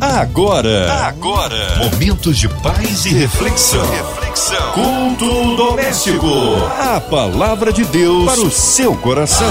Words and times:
Agora, 0.00 0.92
agora, 1.08 1.76
momentos 1.78 2.38
de 2.38 2.48
paz 2.48 3.04
e 3.04 3.08
reflexão. 3.08 3.84
reflexão. 3.90 4.72
Culto 4.72 5.56
doméstico. 5.56 6.26
A 6.78 7.00
palavra 7.00 7.72
de 7.72 7.84
Deus 7.84 8.24
para 8.24 8.40
o 8.40 8.48
seu 8.50 8.94
coração. 8.94 9.50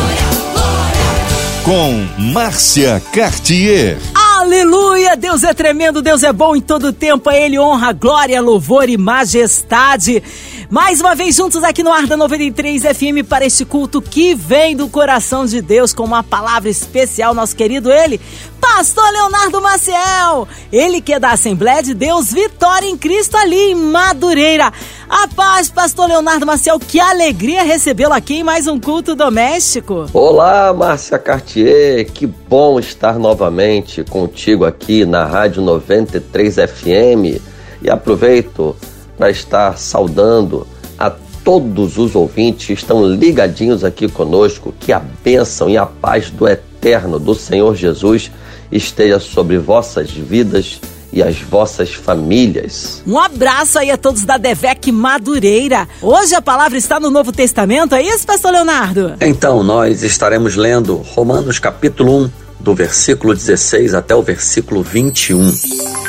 Com 1.65 2.07
Márcia 2.31 3.01
Cartier. 3.11 3.97
Aleluia! 4.15 5.17
Deus 5.17 5.43
é 5.43 5.53
tremendo, 5.53 6.01
Deus 6.01 6.23
é 6.23 6.31
bom 6.31 6.55
em 6.55 6.61
todo 6.61 6.93
tempo. 6.93 7.29
A 7.29 7.35
Ele 7.35 7.59
honra, 7.59 7.91
glória, 7.91 8.41
louvor 8.41 8.87
e 8.87 8.95
majestade. 8.95 10.23
Mais 10.69 10.99
uma 10.99 11.15
vez 11.15 11.33
juntos 11.33 11.63
aqui 11.63 11.81
no 11.81 11.93
Arda 11.93 12.17
93 12.17 12.81
FM 12.81 13.25
para 13.27 13.45
este 13.45 13.63
culto 13.63 14.01
que 14.01 14.35
vem 14.35 14.75
do 14.75 14.89
coração 14.89 15.45
de 15.45 15.61
Deus 15.61 15.93
com 15.93 16.03
uma 16.03 16.21
palavra 16.21 16.69
especial, 16.69 17.33
nosso 17.33 17.55
querido 17.55 17.89
ele, 17.89 18.19
Pastor 18.59 19.09
Leonardo 19.13 19.61
Maciel. 19.61 20.45
Ele 20.69 20.99
que 20.99 21.13
é 21.13 21.19
da 21.21 21.31
Assembleia 21.31 21.81
de 21.81 21.93
Deus 21.93 22.33
Vitória 22.33 22.85
em 22.85 22.97
Cristo 22.97 23.37
ali 23.37 23.71
em 23.71 23.75
Madureira. 23.75 24.73
A 25.09 25.25
paz, 25.29 25.69
Pastor 25.69 26.09
Leonardo 26.09 26.45
Maciel, 26.45 26.77
que 26.79 26.99
alegria 26.99 27.63
recebê-lo 27.63 28.13
aqui 28.13 28.39
em 28.39 28.43
mais 28.43 28.67
um 28.67 28.77
culto 28.77 29.15
doméstico. 29.15 30.07
Olá, 30.11 30.73
Márcia 30.73 31.17
Cartier, 31.17 32.11
que 32.11 32.27
bom 32.27 32.77
estar 32.77 33.17
novamente 33.17 34.03
contigo 34.03 34.65
aqui 34.65 35.05
na 35.05 35.23
Rádio 35.23 35.61
93 35.61 36.55
FM. 36.55 37.41
E 37.81 37.89
aproveito 37.89 38.75
para 39.17 39.29
estar 39.31 39.77
saudando 39.77 40.67
a 40.97 41.09
todos 41.09 41.97
os 41.97 42.15
ouvintes 42.15 42.67
que 42.67 42.73
estão 42.73 43.05
ligadinhos 43.05 43.83
aqui 43.83 44.07
conosco. 44.07 44.73
Que 44.79 44.93
a 44.93 44.99
bênção 44.99 45.69
e 45.69 45.77
a 45.77 45.85
paz 45.85 46.29
do 46.29 46.47
eterno 46.47 47.19
do 47.19 47.33
Senhor 47.33 47.75
Jesus 47.75 48.31
esteja 48.71 49.19
sobre 49.19 49.57
vossas 49.57 50.11
vidas 50.11 50.79
e 51.11 51.23
as 51.23 51.39
vossas 51.39 51.93
famílias. 51.93 53.01
Um 53.07 53.17
abraço 53.17 53.79
aí 53.79 53.89
a 53.89 53.97
todos 53.97 54.23
da 54.23 54.37
Devec 54.37 54.91
Madureira. 54.91 55.87
Hoje 56.01 56.35
a 56.35 56.41
palavra 56.41 56.77
está 56.77 56.99
no 56.99 57.09
Novo 57.09 57.31
Testamento, 57.31 57.95
é 57.95 58.01
isso, 58.03 58.25
pastor 58.25 58.51
Leonardo? 58.51 59.15
Então, 59.21 59.63
nós 59.63 60.03
estaremos 60.03 60.55
lendo 60.55 60.97
Romanos 60.97 61.59
capítulo 61.59 62.25
1, 62.25 62.31
do 62.59 62.75
versículo 62.75 63.33
16 63.33 63.93
até 63.93 64.13
o 64.13 64.21
versículo 64.21 64.83
21. 64.83 65.49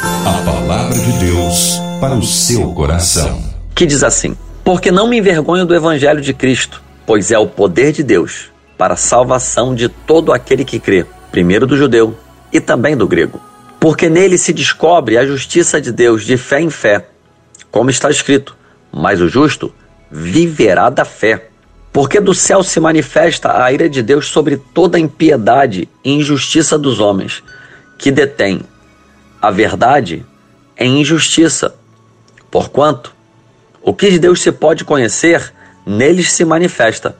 A 0.03 0.43
palavra 0.45 0.99
de 0.99 1.13
Deus 1.27 1.88
para 2.01 2.15
o 2.15 2.23
seu 2.23 2.73
coração. 2.73 3.43
Que 3.75 3.85
diz 3.85 4.03
assim: 4.05 4.37
Porque 4.63 4.91
não 4.91 5.09
me 5.09 5.19
envergonho 5.19 5.67
do 5.67 5.75
evangelho 5.75 6.21
de 6.21 6.33
Cristo, 6.33 6.81
pois 7.05 7.31
é 7.31 7.39
o 7.39 7.47
poder 7.47 7.93
de 7.93 8.03
Deus 8.03 8.51
para 8.77 8.95
a 8.95 8.97
salvação 8.97 9.75
de 9.75 9.89
todo 9.89 10.33
aquele 10.33 10.65
que 10.65 10.79
crê, 10.79 11.05
primeiro 11.33 11.67
do 11.67 11.77
judeu 11.77 12.17
e 12.53 12.61
também 12.61 12.97
do 12.97 13.09
grego. 13.09 13.41
Porque 13.81 14.09
nele 14.09 14.39
se 14.39 14.53
descobre 14.53 15.19
a 15.19 15.27
justiça 15.27 15.81
de 15.81 15.91
Deus 15.91 16.25
de 16.25 16.37
fé 16.37 16.61
em 16.61 16.71
fé, 16.71 17.09
como 17.71 17.91
está 17.91 18.09
escrito: 18.11 18.57
Mas 18.93 19.21
o 19.21 19.29
justo 19.29 19.73
viverá 20.11 20.91
da 20.91 21.05
fé. 21.05 21.49
Porque 21.93 22.21
do 22.21 22.35
céu 22.35 22.63
se 22.63 22.79
manifesta 22.79 23.61
a 23.61 23.73
ira 23.73 23.89
de 23.89 24.03
Deus 24.03 24.27
sobre 24.27 24.57
toda 24.57 25.01
impiedade 25.01 25.89
e 26.05 26.13
injustiça 26.13 26.79
dos 26.79 27.01
homens, 27.01 27.43
que 27.97 28.13
detêm 28.13 28.61
a 29.43 29.51
verdade 29.51 30.25
em 30.79 31.01
injustiça 31.01 31.75
Porquanto, 32.51 33.15
o 33.83 33.93
que 33.95 34.11
de 34.11 34.19
Deus 34.19 34.41
se 34.43 34.53
pode 34.53 34.85
conhecer, 34.85 35.53
neles 35.87 36.33
se 36.33 36.45
manifesta, 36.45 37.17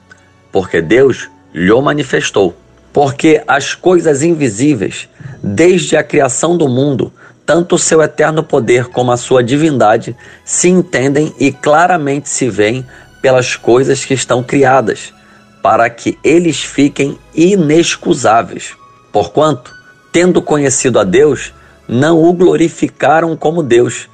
porque 0.51 0.81
Deus 0.81 1.29
lhe 1.53 1.81
manifestou. 1.81 2.55
Porque 2.91 3.43
as 3.47 3.75
coisas 3.75 4.23
invisíveis, 4.23 5.07
desde 5.43 5.95
a 5.95 6.03
criação 6.03 6.57
do 6.57 6.67
mundo, 6.67 7.13
tanto 7.45 7.75
o 7.75 7.79
seu 7.79 8.01
eterno 8.01 8.43
poder 8.43 8.85
como 8.87 9.11
a 9.11 9.17
sua 9.17 9.43
divindade, 9.43 10.15
se 10.43 10.69
entendem 10.69 11.33
e 11.39 11.51
claramente 11.51 12.29
se 12.29 12.49
veem 12.49 12.85
pelas 13.21 13.55
coisas 13.55 14.05
que 14.05 14.13
estão 14.13 14.43
criadas, 14.43 15.13
para 15.61 15.89
que 15.89 16.17
eles 16.23 16.63
fiquem 16.63 17.17
inexcusáveis. 17.33 18.73
Porquanto, 19.11 19.73
tendo 20.11 20.41
conhecido 20.41 20.99
a 20.99 21.03
Deus, 21.03 21.53
não 21.87 22.23
o 22.23 22.33
glorificaram 22.33 23.35
como 23.35 23.63
Deus, 23.63 24.07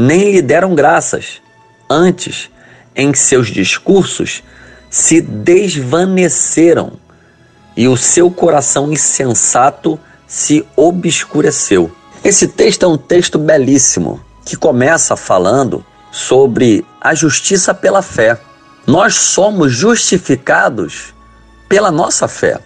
nem 0.00 0.30
lhe 0.30 0.40
deram 0.40 0.76
graças. 0.76 1.42
Antes, 1.90 2.48
em 2.94 3.12
seus 3.14 3.48
discursos, 3.48 4.44
se 4.88 5.20
desvaneceram 5.20 6.92
e 7.76 7.88
o 7.88 7.96
seu 7.96 8.30
coração 8.30 8.92
insensato 8.92 9.98
se 10.24 10.64
obscureceu. 10.76 11.90
Esse 12.22 12.46
texto 12.46 12.84
é 12.84 12.88
um 12.88 12.96
texto 12.96 13.40
belíssimo 13.40 14.24
que 14.46 14.56
começa 14.56 15.16
falando 15.16 15.84
sobre 16.12 16.86
a 17.00 17.12
justiça 17.12 17.74
pela 17.74 18.00
fé. 18.00 18.38
Nós 18.86 19.16
somos 19.16 19.72
justificados 19.72 21.12
pela 21.68 21.90
nossa 21.90 22.28
fé. 22.28 22.60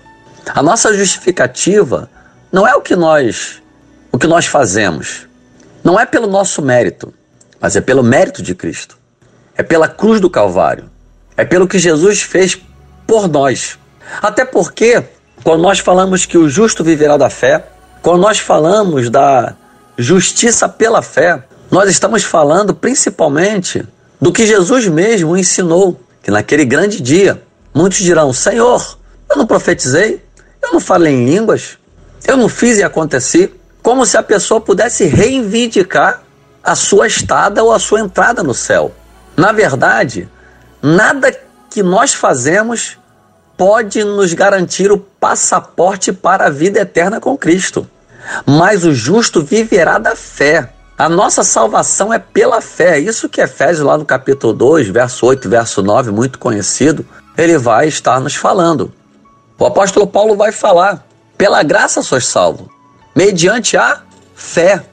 A 0.55 0.63
nossa 0.63 0.93
justificativa 0.93 2.11
não 2.53 2.69
é 2.69 2.75
o 2.75 2.83
que 2.83 2.95
nós 2.95 3.63
o 4.13 4.19
que 4.19 4.27
nós 4.27 4.45
fazemos, 4.45 5.27
não 5.83 5.99
é 5.99 6.05
pelo 6.05 6.27
nosso 6.27 6.61
mérito, 6.61 7.15
mas 7.63 7.77
é 7.77 7.81
pelo 7.81 8.03
mérito 8.03 8.43
de 8.43 8.57
Cristo. 8.57 8.99
É 9.57 9.63
pela 9.63 9.87
cruz 9.87 10.21
do 10.21 10.29
Calvário. 10.29 10.91
É 11.37 11.45
pelo 11.45 11.69
que 11.69 11.79
Jesus 11.79 12.21
fez 12.21 12.61
por 13.07 13.29
nós. 13.29 13.79
Até 14.21 14.45
porque, 14.45 15.01
quando 15.45 15.63
nós 15.63 15.79
falamos 15.79 16.27
que 16.27 16.37
o 16.37 16.49
justo 16.49 16.83
viverá 16.83 17.17
da 17.17 17.31
fé, 17.31 17.65
quando 18.03 18.21
nós 18.21 18.41
falamos 18.41 19.09
da 19.09 19.55
justiça 19.97 20.69
pela 20.69 21.03
fé, 21.03 21.45
nós 21.71 21.89
estamos 21.89 22.25
falando 22.25 22.75
principalmente 22.75 23.87
do 24.21 24.33
que 24.33 24.45
Jesus 24.45 24.89
mesmo 24.89 25.37
ensinou, 25.37 26.01
que 26.21 26.33
naquele 26.33 26.65
grande 26.65 27.01
dia 27.01 27.41
muitos 27.73 27.99
dirão: 27.99 28.33
Senhor, 28.33 28.99
eu 29.31 29.37
não 29.37 29.47
profetizei, 29.47 30.25
eu 30.61 30.73
não 30.73 30.81
falei 30.81 31.15
em 31.15 31.27
línguas, 31.27 31.79
eu 32.27 32.37
não 32.37 32.49
fiz 32.49 32.79
e 32.79 32.83
aconteci, 32.83 33.53
como 33.83 34.05
se 34.05 34.17
a 34.17 34.23
pessoa 34.23 34.61
pudesse 34.61 35.05
reivindicar 35.05 36.23
a 36.63 36.75
sua 36.75 37.07
estada 37.07 37.63
ou 37.63 37.73
a 37.73 37.79
sua 37.79 38.01
entrada 38.01 38.43
no 38.43 38.55
céu. 38.55 38.93
Na 39.37 39.53
verdade, 39.53 40.29
nada 40.81 41.35
que 41.71 41.83
nós 41.83 42.15
fazemos 42.15 42.99
pode 43.57 44.03
nos 44.05 44.33
garantir 44.35 44.91
o 44.91 44.99
passaporte 44.99 46.13
para 46.13 46.47
a 46.47 46.51
vida 46.51 46.81
eterna 46.81 47.21
com 47.21 47.37
Cristo. 47.37 47.89
Mas 48.47 48.85
o 48.85 48.95
justo 48.95 49.43
viverá 49.43 49.99
da 49.99 50.15
fé. 50.15 50.73
A 50.97 51.09
nossa 51.09 51.43
salvação 51.43 52.13
é 52.13 52.19
pela 52.19 52.61
fé. 52.61 52.99
Isso 52.99 53.29
que 53.29 53.41
Efésios, 53.41 53.85
lá 53.85 53.99
no 53.99 54.05
capítulo 54.05 54.53
2, 54.53 54.89
verso 54.89 55.27
8, 55.27 55.49
verso 55.49 55.83
9, 55.83 56.11
muito 56.11 56.39
conhecido, 56.39 57.05
ele 57.37 57.59
vai 57.59 57.89
estar 57.89 58.21
nos 58.21 58.37
falando. 58.37 58.93
O 59.59 59.67
apóstolo 59.67 60.07
Paulo 60.07 60.37
vai 60.37 60.53
falar: 60.53 61.05
pela 61.37 61.63
graça 61.63 62.03
sois 62.03 62.27
salvo, 62.27 62.71
mediante 63.15 63.77
a 63.77 64.03
fé. 64.35 64.85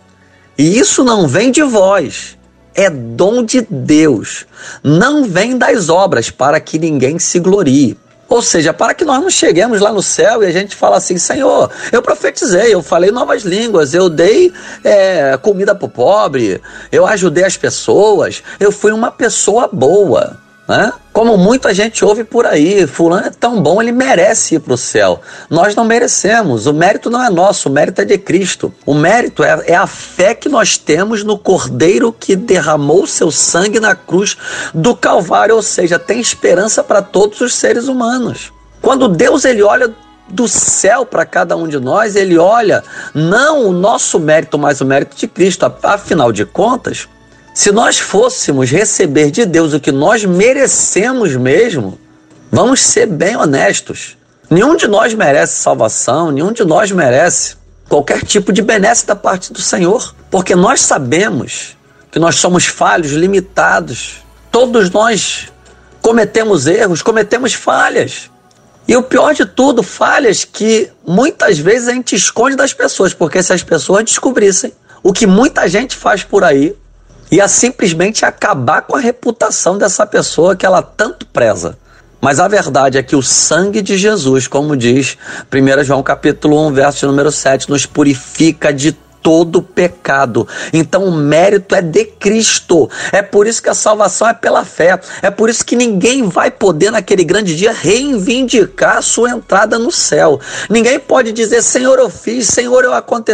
E 0.59 0.78
isso 0.78 1.06
não 1.06 1.25
vem 1.25 1.52
de 1.52 1.64
vós, 1.64 2.38
é 2.75 2.90
dom 2.90 3.46
de 3.46 3.62
Deus. 3.62 4.46
Não 4.84 5.24
vem 5.24 5.58
das 5.58 5.88
obras 5.88 6.30
para 6.30 6.59
que 6.59 6.78
ninguém 6.78 7.18
se 7.18 7.40
glorie. 7.40 7.97
Ou 8.28 8.42
seja, 8.42 8.74
para 8.74 8.94
que 8.94 9.06
nós 9.06 9.22
não 9.22 9.30
cheguemos 9.30 9.80
lá 9.80 9.94
no 9.94 10.03
céu 10.03 10.44
e 10.44 10.48
a 10.48 10.52
gente 10.52 10.75
fala 10.75 10.98
assim, 10.98 11.18
Senhor, 11.18 11.72
eu 11.94 12.02
profetizei, 12.02 12.74
eu 12.74 12.84
falei 12.84 13.09
novas 13.09 13.44
línguas, 13.44 13.94
eu 13.94 14.09
dei 14.09 14.52
é, 14.84 15.38
comida 15.42 15.74
para 15.74 15.86
o 15.86 15.90
pobre, 15.90 16.62
eu 16.92 17.08
ajudei 17.08 17.46
as 17.46 17.56
pessoas, 17.56 18.44
eu 18.59 18.69
fui 18.69 18.92
uma 18.92 19.12
pessoa 19.12 19.69
boa. 19.72 20.38
Né? 20.69 20.94
Como 21.12 21.35
muita 21.35 21.74
gente 21.74 22.06
ouve 22.06 22.24
por 22.24 22.46
aí, 22.46 22.85
fulano 22.85 23.25
é 23.25 23.31
tão 23.31 23.59
bom, 23.59 23.81
ele 23.81 23.91
merece 23.91 24.53
ir 24.53 24.59
para 24.59 24.75
o 24.75 24.78
céu. 24.78 25.19
Nós 25.50 25.74
não 25.74 25.84
merecemos, 25.84 26.68
o 26.68 26.74
mérito 26.74 27.09
não 27.09 27.24
é 27.24 27.28
nosso, 27.28 27.69
o 27.69 27.72
mérito 27.72 28.02
é 28.02 28.06
de 28.06 28.19
Cristo. 28.19 28.72
O 28.85 28.94
mérito 28.94 29.44
é, 29.44 29.63
é 29.66 29.75
a 29.75 29.88
fé 29.88 30.36
que 30.36 30.48
nós 30.48 30.77
temos 30.77 31.24
no 31.24 31.39
Cordeiro 31.39 32.13
que 32.13 32.36
derramou 32.36 33.07
seu 33.07 33.31
sangue 33.31 33.80
na 33.80 33.95
cruz 33.95 34.38
do 34.71 34.95
Calvário, 34.95 35.56
ou 35.56 35.63
seja, 35.63 35.98
tem 35.98 36.19
esperança 36.19 36.83
para 36.83 37.01
todos 37.01 37.42
os 37.42 37.56
seres 37.56 37.88
humanos. 37.88 38.54
Quando 38.80 39.07
Deus 39.07 39.45
ele 39.45 39.63
olha 39.63 39.92
do 40.27 40.48
céu 40.48 41.04
para 41.04 41.25
cada 41.25 41.57
um 41.57 41.68
de 41.68 41.80
nós, 41.80 42.16
ele 42.16 42.38
olha 42.38 42.83
não 43.16 43.66
o 43.66 43.74
nosso 43.74 44.19
mérito, 44.19 44.60
mas 44.60 44.81
o 44.81 44.86
mérito 44.86 45.18
de 45.18 45.27
Cristo. 45.27 45.66
Afinal 45.81 46.31
de 46.31 46.45
contas, 46.45 47.10
se 47.54 47.72
nós 47.72 48.00
fôssemos 48.00 48.69
receber 48.69 49.31
de 49.31 49.46
Deus 49.46 49.74
o 49.74 49.80
que 49.80 49.92
nós 49.92 50.24
merecemos 50.24 51.36
mesmo, 51.36 52.00
vamos 52.51 52.81
ser 52.81 53.06
bem 53.06 53.36
honestos. 53.36 54.18
Nenhum 54.50 54.75
de 54.75 54.88
nós 54.88 55.13
merece 55.13 55.62
salvação, 55.62 56.31
nenhum 56.31 56.51
de 56.51 56.63
nós 56.63 56.92
merece 56.92 57.56
qualquer 57.88 58.24
tipo 58.24 58.54
de 58.54 58.62
benesse 58.62 59.06
da 59.06 59.16
parte 59.16 59.51
do 59.51 59.62
Senhor, 59.62 60.16
porque 60.30 60.56
nós 60.56 60.81
sabemos 60.81 61.75
que 62.12 62.19
nós 62.19 62.36
somos 62.36 62.66
falhos, 62.66 63.12
limitados. 63.12 64.24
Todos 64.52 64.90
nós 64.90 65.52
cometemos 66.02 66.66
erros, 66.66 67.02
cometemos 67.02 67.54
falhas. 67.54 68.30
E 68.88 68.95
o 68.95 69.04
pior 69.04 69.36
de 69.36 69.45
tudo, 69.45 69.84
falhas 69.84 70.44
que 70.44 70.90
muitas 71.06 71.60
vezes 71.60 71.88
a 71.88 71.94
gente 71.94 72.16
esconde 72.16 72.56
das 72.56 72.74
pessoas, 72.74 73.13
porque 73.13 73.44
se 73.44 73.54
as 73.54 73.62
pessoas 73.62 74.04
descobrissem 74.04 74.74
o 75.04 75.13
que 75.13 75.28
muita 75.28 75.68
gente 75.68 75.95
faz 75.95 76.24
por 76.24 76.44
aí 76.44 76.75
e 77.31 77.40
a 77.40 77.48
simplesmente 77.48 78.26
acabar 78.26 78.81
com 78.81 78.96
a 78.96 79.00
reputação 79.00 79.78
dessa 79.78 80.06
pessoa 80.06 80.56
que 80.56 80.66
ela 80.66 80.81
tanto 80.81 81.26
preza. 81.26 81.78
Mas 82.22 82.40
a 82.40 82.48
verdade 82.48 82.98
é 82.98 83.04
que 83.04 83.16
o 83.16 83.24
sangue 83.24 83.81
de 83.81 83.98
Jesus, 83.98 84.48
como 84.48 84.76
diz 84.76 85.18
1 85.54 85.84
João 85.84 86.04
capítulo 86.04 86.68
1, 86.68 86.74
verso 86.74 87.08
número 87.08 87.31
7, 87.31 87.70
nos 87.70 87.86
purifica 87.86 88.74
de 88.74 88.92
todo 89.22 89.62
pecado. 89.62 90.48
Então 90.74 91.06
o 91.06 91.12
mérito 91.12 91.76
é 91.76 91.81
de 91.81 92.06
Cristo. 92.06 92.90
É 93.12 93.22
por 93.22 93.48
isso 93.48 93.62
que 93.62 93.70
a 93.70 93.74
salvação 93.74 94.28
é 94.28 94.34
pela 94.34 94.66
fé. 94.66 95.00
É 95.22 95.30
por 95.30 95.50
isso 95.50 95.66
que 95.66 95.76
ninguém 95.76 96.28
vai 96.28 96.52
poder 96.52 96.92
naquele 96.92 97.24
grande 97.24 97.56
dia 97.56 97.72
reivindicar 97.72 98.98
a 98.98 99.02
sua 99.02 99.30
entrada 99.30 99.78
no 99.78 99.92
céu. 99.92 100.40
Ninguém 100.70 101.00
pode 101.00 101.31
dizer, 101.31 101.62
Senhor, 101.62 102.00
eu 102.00 102.10
fiz, 102.10 102.48
Senhor, 102.48 102.84
eu. 102.84 102.92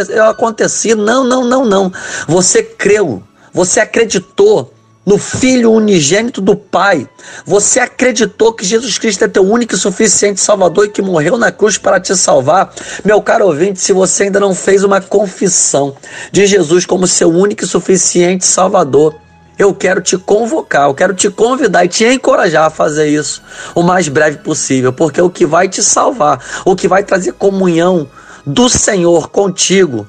Eu 0.08 0.24
aconteci. 0.24 0.94
Não, 0.94 1.24
não, 1.24 1.44
não, 1.44 1.64
não. 1.64 1.92
Você 2.28 2.62
creu, 2.62 3.22
você 3.56 3.80
acreditou 3.80 4.70
no 5.06 5.16
Filho 5.16 5.72
unigênito 5.72 6.42
do 6.42 6.54
Pai. 6.54 7.08
Você 7.46 7.80
acreditou 7.80 8.52
que 8.52 8.66
Jesus 8.66 8.98
Cristo 8.98 9.24
é 9.24 9.28
teu 9.28 9.50
único 9.50 9.74
e 9.74 9.78
suficiente 9.78 10.42
Salvador 10.42 10.84
e 10.84 10.90
que 10.90 11.00
morreu 11.00 11.38
na 11.38 11.50
cruz 11.50 11.78
para 11.78 11.98
te 11.98 12.14
salvar. 12.14 12.70
Meu 13.02 13.22
caro 13.22 13.46
ouvinte, 13.46 13.80
se 13.80 13.94
você 13.94 14.24
ainda 14.24 14.38
não 14.38 14.54
fez 14.54 14.84
uma 14.84 15.00
confissão 15.00 15.96
de 16.30 16.44
Jesus 16.44 16.84
como 16.84 17.06
seu 17.06 17.30
único 17.30 17.64
e 17.64 17.66
suficiente 17.66 18.44
Salvador, 18.44 19.14
eu 19.58 19.72
quero 19.72 20.02
te 20.02 20.18
convocar, 20.18 20.88
eu 20.88 20.94
quero 20.94 21.14
te 21.14 21.30
convidar 21.30 21.82
e 21.82 21.88
te 21.88 22.04
encorajar 22.04 22.66
a 22.66 22.70
fazer 22.70 23.08
isso 23.08 23.42
o 23.74 23.82
mais 23.82 24.06
breve 24.06 24.36
possível, 24.36 24.92
porque 24.92 25.22
o 25.22 25.30
que 25.30 25.46
vai 25.46 25.66
te 25.66 25.82
salvar, 25.82 26.44
o 26.62 26.76
que 26.76 26.86
vai 26.86 27.02
trazer 27.02 27.32
comunhão 27.32 28.06
do 28.44 28.68
Senhor 28.68 29.30
contigo 29.30 30.06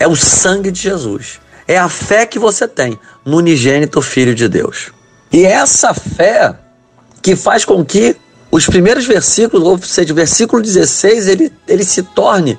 é 0.00 0.08
o 0.08 0.16
sangue 0.16 0.72
de 0.72 0.80
Jesus 0.80 1.38
é 1.68 1.76
a 1.76 1.88
fé 1.90 2.24
que 2.24 2.38
você 2.38 2.66
tem 2.66 2.98
no 3.24 3.36
unigênito 3.36 4.00
Filho 4.00 4.34
de 4.34 4.48
Deus. 4.48 4.90
E 5.30 5.44
é 5.44 5.50
essa 5.50 5.92
fé 5.92 6.54
que 7.20 7.36
faz 7.36 7.66
com 7.66 7.84
que 7.84 8.16
os 8.50 8.66
primeiros 8.66 9.04
versículos, 9.04 9.66
ou 9.66 9.76
seja, 9.76 10.10
o 10.10 10.16
versículo 10.16 10.62
16, 10.62 11.28
ele, 11.28 11.52
ele 11.68 11.84
se 11.84 12.02
torne 12.02 12.58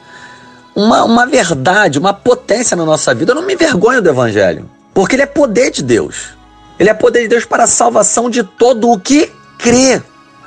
uma, 0.75 1.03
uma 1.03 1.25
verdade, 1.25 1.97
uma 1.97 2.13
potência 2.13 2.77
na 2.77 2.85
nossa 2.85 3.13
vida. 3.15 3.31
Eu 3.31 3.35
não 3.35 3.41
me 3.41 3.55
envergonho 3.55 3.99
do 3.99 4.09
Evangelho, 4.09 4.69
porque 4.93 5.15
ele 5.15 5.23
é 5.23 5.25
poder 5.25 5.71
de 5.71 5.81
Deus. 5.81 6.37
Ele 6.77 6.89
é 6.89 6.93
poder 6.93 7.23
de 7.23 7.29
Deus 7.29 7.45
para 7.45 7.63
a 7.63 7.67
salvação 7.67 8.29
de 8.29 8.43
todo 8.43 8.91
o 8.91 8.99
que 8.99 9.31
crê. 9.57 10.01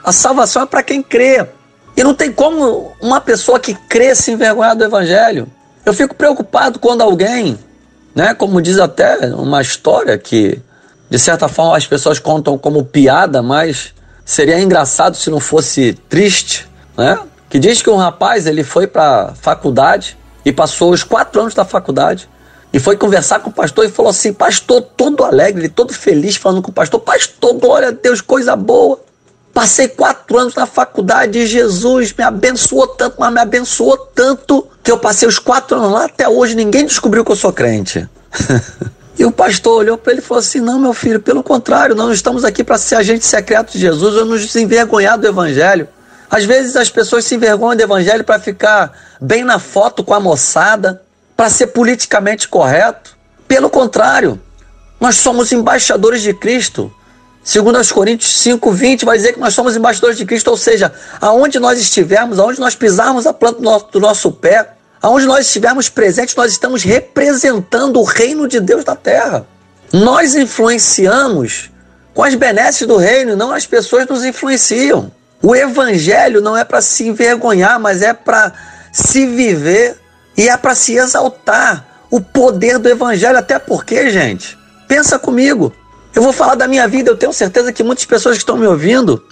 A 0.05 0.13
salvação 0.13 0.63
é 0.63 0.67
para 0.67 0.85
quem 0.85 1.03
crê. 1.03 1.45
E 1.97 2.05
não 2.05 2.15
tem 2.15 2.31
como 2.31 2.95
uma 3.01 3.21
pessoa 3.21 3.59
que 3.59 3.75
crê 3.75 4.15
se 4.15 4.31
envergonhar 4.31 4.77
do 4.77 4.85
Evangelho. 4.85 5.49
Eu 5.85 5.93
fico 5.93 6.15
preocupado 6.15 6.79
quando 6.79 7.03
alguém 7.03 7.59
né? 8.15 8.35
Como 8.35 8.61
diz 8.61 8.79
até 8.79 9.27
uma 9.35 9.61
história 9.61 10.17
que, 10.19 10.61
de 11.09 11.19
certa 11.19 11.49
forma, 11.49 11.77
as 11.77 11.87
pessoas 11.87 12.19
contam 12.19 12.59
como 12.59 12.85
piada, 12.85 13.43
mas 13.43 13.95
seria 14.25 14.61
engraçado 14.61 15.17
se 15.17 15.31
não 15.31 15.41
fosse 15.41 15.95
triste, 16.09 16.69
né? 16.97 17.19
Que 17.49 17.59
diz 17.59 17.83
que 17.83 17.91
um 17.91 17.97
rapaz 17.97 18.47
ele 18.47 18.65
foi 18.65 18.87
para 18.87 19.35
faculdade 19.35 20.17
e 20.45 20.53
passou 20.53 20.91
os 20.91 21.03
quatro 21.03 21.41
anos 21.41 21.55
da 21.55 21.65
faculdade 21.65 22.29
e 22.73 22.79
foi 22.79 22.97
conversar 22.97 23.41
com 23.41 23.51
o 23.51 23.53
pastor 23.53 23.85
e 23.85 23.91
falou 23.91 24.11
assim: 24.11 24.33
Pastor, 24.33 24.81
todo 24.81 25.25
alegre, 25.25 25.69
todo 25.69 25.93
feliz, 25.93 26.37
falando 26.37 26.63
com 26.63 26.71
o 26.71 26.75
pastor: 26.75 27.01
Pastor, 27.01 27.55
glória 27.55 27.89
a 27.89 27.91
Deus, 27.91 28.21
coisa 28.21 28.57
boa. 28.57 28.99
Passei 29.53 29.87
quatro 29.87 30.39
anos 30.39 30.55
na 30.55 30.65
faculdade 30.65 31.39
e 31.39 31.47
Jesus 31.47 32.15
me 32.17 32.25
abençoou 32.25 32.87
tanto, 32.87 33.17
mas 33.19 33.33
me 33.33 33.41
abençoou 33.41 33.97
tanto 33.97 34.67
que 34.83 34.91
eu 34.91 34.99
passei 34.99 35.29
os 35.29 35.39
quatro 35.39 35.77
anos 35.77 35.93
lá 35.93 36.07
até 36.07 36.29
hoje 36.29 36.55
ninguém 36.55 36.87
descobriu 36.87 37.25
que 37.25 37.33
eu 37.33 37.37
sou 37.37 37.53
crente. 37.53 38.09
e 39.19 39.25
o 39.27 39.31
pastor 39.31 39.81
olhou 39.81 39.99
para 39.99 40.13
ele 40.13 40.23
e 40.23 40.25
falou 40.25 40.41
assim: 40.41 40.59
Não, 40.59 40.79
meu 40.79 40.95
filho, 40.95 41.21
pelo 41.21 41.43
contrário, 41.43 41.95
nós 41.95 42.15
estamos 42.15 42.45
aqui 42.45 42.65
para 42.65 42.79
ser 42.79 42.95
agente 42.95 43.27
secreto 43.27 43.73
de 43.73 43.79
Jesus 43.79 44.17
ou 44.17 44.25
nos 44.25 44.57
envergonhar 44.57 45.19
do 45.19 45.27
Evangelho. 45.27 45.87
Às 46.31 46.45
vezes 46.45 46.75
as 46.77 46.89
pessoas 46.89 47.27
se 47.27 47.35
envergonham 47.35 47.77
do 47.77 47.83
Evangelho 47.83 48.25
para 48.25 48.41
ficar 48.41 48.91
bem 49.21 49.45
na 49.45 49.59
foto 49.59 50.03
com 50.03 50.15
a 50.15 50.21
moçada, 50.21 51.03
para 51.37 51.51
ser 51.51 51.69
politicamente 51.69 52.49
correto. 52.49 53.15
Pelo 53.47 53.69
contrário, 53.69 54.41
nós 54.99 55.17
somos 55.17 55.53
embaixadores 55.53 56.23
de 56.23 56.33
Cristo. 56.33 56.91
Segundo 57.45 57.77
aos 57.77 57.91
Coríntios 57.91 58.33
5, 58.39 58.71
20, 58.71 59.05
vai 59.05 59.17
dizer 59.17 59.33
que 59.33 59.41
nós 59.41 59.53
somos 59.53 59.77
embaixadores 59.77 60.17
de 60.17 60.25
Cristo, 60.25 60.49
ou 60.49 60.57
seja, 60.57 60.93
aonde 61.21 61.59
nós 61.59 61.79
estivermos, 61.79 62.39
aonde 62.39 62.61
nós 62.61 62.77
pisarmos 62.77 63.27
a 63.27 63.33
planta 63.33 63.59
do 63.59 63.65
nosso, 63.65 63.87
do 63.91 64.01
nosso 64.01 64.31
pé, 64.31 64.75
aonde 65.01 65.27
nós 65.27 65.47
estivermos 65.47 65.89
presentes, 65.89 66.37
nós 66.37 66.53
estamos 66.53 66.85
representando 66.85 67.99
o 67.99 68.05
reino 68.05 68.47
de 68.47 68.61
Deus 68.61 68.85
na 68.85 68.95
terra. 68.95 69.45
Nós 69.93 70.37
influenciamos 70.37 71.71
com 72.15 72.23
as 72.23 72.35
benesses 72.37 72.87
do 72.87 72.97
reino, 72.97 73.35
não 73.35 73.53
as 73.53 73.67
pessoas 73.67 74.07
nos 74.07 74.25
influenciam. 74.25 75.11
O 75.43 75.57
evangelho 75.57 76.41
não 76.41 76.57
é 76.57 76.65
para 76.65 76.81
se 76.81 77.09
envergonhar, 77.09 77.81
mas 77.81 78.03
é 78.03 78.13
para 78.13 78.53
se 78.93 79.27
viver 79.27 79.97
e 80.37 80.49
é 80.49 80.57
para 80.57 80.77
se 80.77 80.95
exaltar 80.95 81.85
o 82.09 82.21
poder 82.21 82.79
do 82.79 82.89
evangelho, 82.89 83.39
até 83.39 83.59
porque, 83.59 84.11
gente, 84.11 84.57
pensa 84.87 85.19
comigo, 85.19 85.73
eu 86.15 86.23
vou 86.23 86.33
falar 86.33 86.55
da 86.55 86.69
minha 86.69 86.87
vida, 86.87 87.11
eu 87.11 87.17
tenho 87.17 87.33
certeza 87.33 87.73
que 87.73 87.83
muitas 87.83 88.05
pessoas 88.05 88.37
que 88.37 88.43
estão 88.43 88.57
me 88.57 88.67
ouvindo 88.67 89.23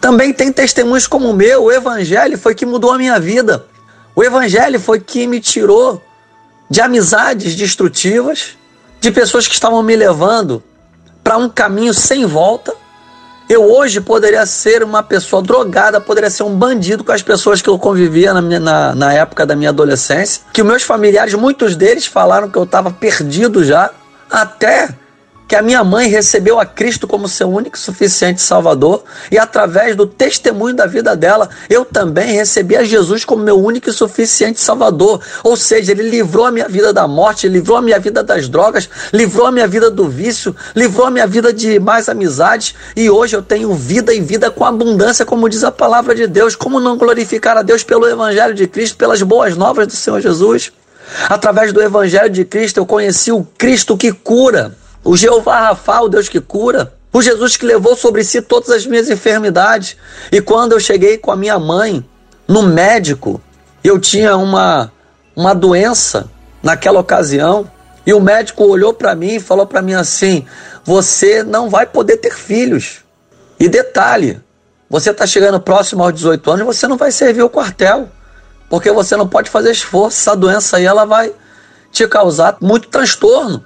também 0.00 0.32
têm 0.32 0.52
testemunhos 0.52 1.06
como 1.06 1.28
o 1.28 1.34
meu. 1.34 1.64
O 1.64 1.72
Evangelho 1.72 2.38
foi 2.38 2.54
que 2.54 2.64
mudou 2.64 2.92
a 2.92 2.98
minha 2.98 3.18
vida. 3.18 3.66
O 4.14 4.22
Evangelho 4.22 4.78
foi 4.78 5.00
que 5.00 5.26
me 5.26 5.40
tirou 5.40 6.00
de 6.70 6.80
amizades 6.80 7.56
destrutivas, 7.56 8.56
de 9.00 9.10
pessoas 9.10 9.46
que 9.46 9.54
estavam 9.54 9.82
me 9.82 9.96
levando 9.96 10.62
para 11.24 11.36
um 11.36 11.48
caminho 11.48 11.92
sem 11.92 12.24
volta. 12.24 12.72
Eu 13.48 13.64
hoje 13.64 14.00
poderia 14.00 14.44
ser 14.44 14.82
uma 14.82 15.02
pessoa 15.02 15.42
drogada, 15.42 16.00
poderia 16.00 16.28
ser 16.28 16.42
um 16.42 16.54
bandido 16.54 17.02
com 17.02 17.12
as 17.12 17.22
pessoas 17.22 17.62
que 17.62 17.68
eu 17.68 17.78
convivia 17.78 18.34
na, 18.34 18.42
minha, 18.42 18.60
na, 18.60 18.94
na 18.94 19.12
época 19.12 19.46
da 19.46 19.56
minha 19.56 19.70
adolescência. 19.70 20.42
Que 20.52 20.62
meus 20.62 20.82
familiares, 20.82 21.34
muitos 21.34 21.74
deles, 21.74 22.06
falaram 22.06 22.50
que 22.50 22.58
eu 22.58 22.64
estava 22.64 22.90
perdido 22.90 23.64
já, 23.64 23.90
até 24.30 24.90
que 25.48 25.56
a 25.56 25.62
minha 25.62 25.82
mãe 25.82 26.08
recebeu 26.08 26.60
a 26.60 26.66
Cristo 26.66 27.08
como 27.08 27.26
seu 27.26 27.48
único 27.48 27.74
e 27.74 27.80
suficiente 27.80 28.42
Salvador, 28.42 29.02
e 29.32 29.38
através 29.38 29.96
do 29.96 30.06
testemunho 30.06 30.76
da 30.76 30.84
vida 30.84 31.16
dela, 31.16 31.48
eu 31.70 31.86
também 31.86 32.34
recebi 32.34 32.76
a 32.76 32.84
Jesus 32.84 33.24
como 33.24 33.42
meu 33.42 33.58
único 33.58 33.88
e 33.88 33.92
suficiente 33.92 34.60
Salvador. 34.60 35.22
Ou 35.42 35.56
seja, 35.56 35.92
ele 35.92 36.02
livrou 36.02 36.44
a 36.44 36.50
minha 36.50 36.68
vida 36.68 36.92
da 36.92 37.08
morte, 37.08 37.48
livrou 37.48 37.78
a 37.78 37.82
minha 37.82 37.98
vida 37.98 38.22
das 38.22 38.46
drogas, 38.46 38.90
livrou 39.10 39.46
a 39.46 39.50
minha 39.50 39.66
vida 39.66 39.90
do 39.90 40.06
vício, 40.06 40.54
livrou 40.76 41.06
a 41.06 41.10
minha 41.10 41.26
vida 41.26 41.50
de 41.50 41.80
mais 41.80 42.10
amizades, 42.10 42.74
e 42.94 43.08
hoje 43.08 43.34
eu 43.34 43.40
tenho 43.40 43.72
vida 43.72 44.12
e 44.12 44.20
vida 44.20 44.50
com 44.50 44.66
abundância, 44.66 45.24
como 45.24 45.48
diz 45.48 45.64
a 45.64 45.72
palavra 45.72 46.14
de 46.14 46.26
Deus. 46.26 46.54
Como 46.54 46.78
não 46.78 46.98
glorificar 46.98 47.56
a 47.56 47.62
Deus 47.62 47.82
pelo 47.82 48.06
Evangelho 48.06 48.52
de 48.52 48.66
Cristo, 48.66 48.98
pelas 48.98 49.22
boas 49.22 49.56
novas 49.56 49.86
do 49.86 49.96
Senhor 49.96 50.20
Jesus? 50.20 50.72
Através 51.26 51.72
do 51.72 51.80
Evangelho 51.80 52.28
de 52.28 52.44
Cristo, 52.44 52.80
eu 52.80 52.84
conheci 52.84 53.32
o 53.32 53.46
Cristo 53.56 53.96
que 53.96 54.12
cura 54.12 54.76
o 55.08 55.16
Jeová 55.16 55.68
Rafa, 55.68 56.02
o 56.02 56.08
Deus 56.10 56.28
que 56.28 56.38
cura, 56.38 56.92
o 57.10 57.22
Jesus 57.22 57.56
que 57.56 57.64
levou 57.64 57.96
sobre 57.96 58.22
si 58.22 58.42
todas 58.42 58.68
as 58.68 58.84
minhas 58.84 59.08
enfermidades. 59.08 59.96
E 60.30 60.38
quando 60.38 60.72
eu 60.72 60.80
cheguei 60.80 61.16
com 61.16 61.32
a 61.32 61.36
minha 61.36 61.58
mãe 61.58 62.06
no 62.46 62.64
médico, 62.64 63.40
eu 63.82 63.98
tinha 63.98 64.36
uma, 64.36 64.92
uma 65.34 65.54
doença 65.54 66.28
naquela 66.62 67.00
ocasião, 67.00 67.70
e 68.06 68.12
o 68.12 68.20
médico 68.20 68.64
olhou 68.64 68.92
para 68.92 69.14
mim 69.14 69.36
e 69.36 69.40
falou 69.40 69.66
para 69.66 69.80
mim 69.80 69.94
assim: 69.94 70.44
Você 70.84 71.42
não 71.42 71.70
vai 71.70 71.86
poder 71.86 72.18
ter 72.18 72.34
filhos. 72.34 72.98
E 73.58 73.66
detalhe, 73.66 74.38
você 74.90 75.10
está 75.10 75.26
chegando 75.26 75.58
próximo 75.58 76.02
aos 76.02 76.12
18 76.12 76.50
anos, 76.50 76.66
você 76.66 76.86
não 76.86 76.98
vai 76.98 77.10
servir 77.12 77.42
o 77.42 77.48
quartel, 77.48 78.10
porque 78.68 78.92
você 78.92 79.16
não 79.16 79.26
pode 79.26 79.48
fazer 79.48 79.70
esforço. 79.70 80.18
Essa 80.18 80.36
doença 80.36 80.76
aí 80.76 80.84
ela 80.84 81.06
vai 81.06 81.32
te 81.90 82.06
causar 82.06 82.58
muito 82.60 82.88
transtorno. 82.88 83.64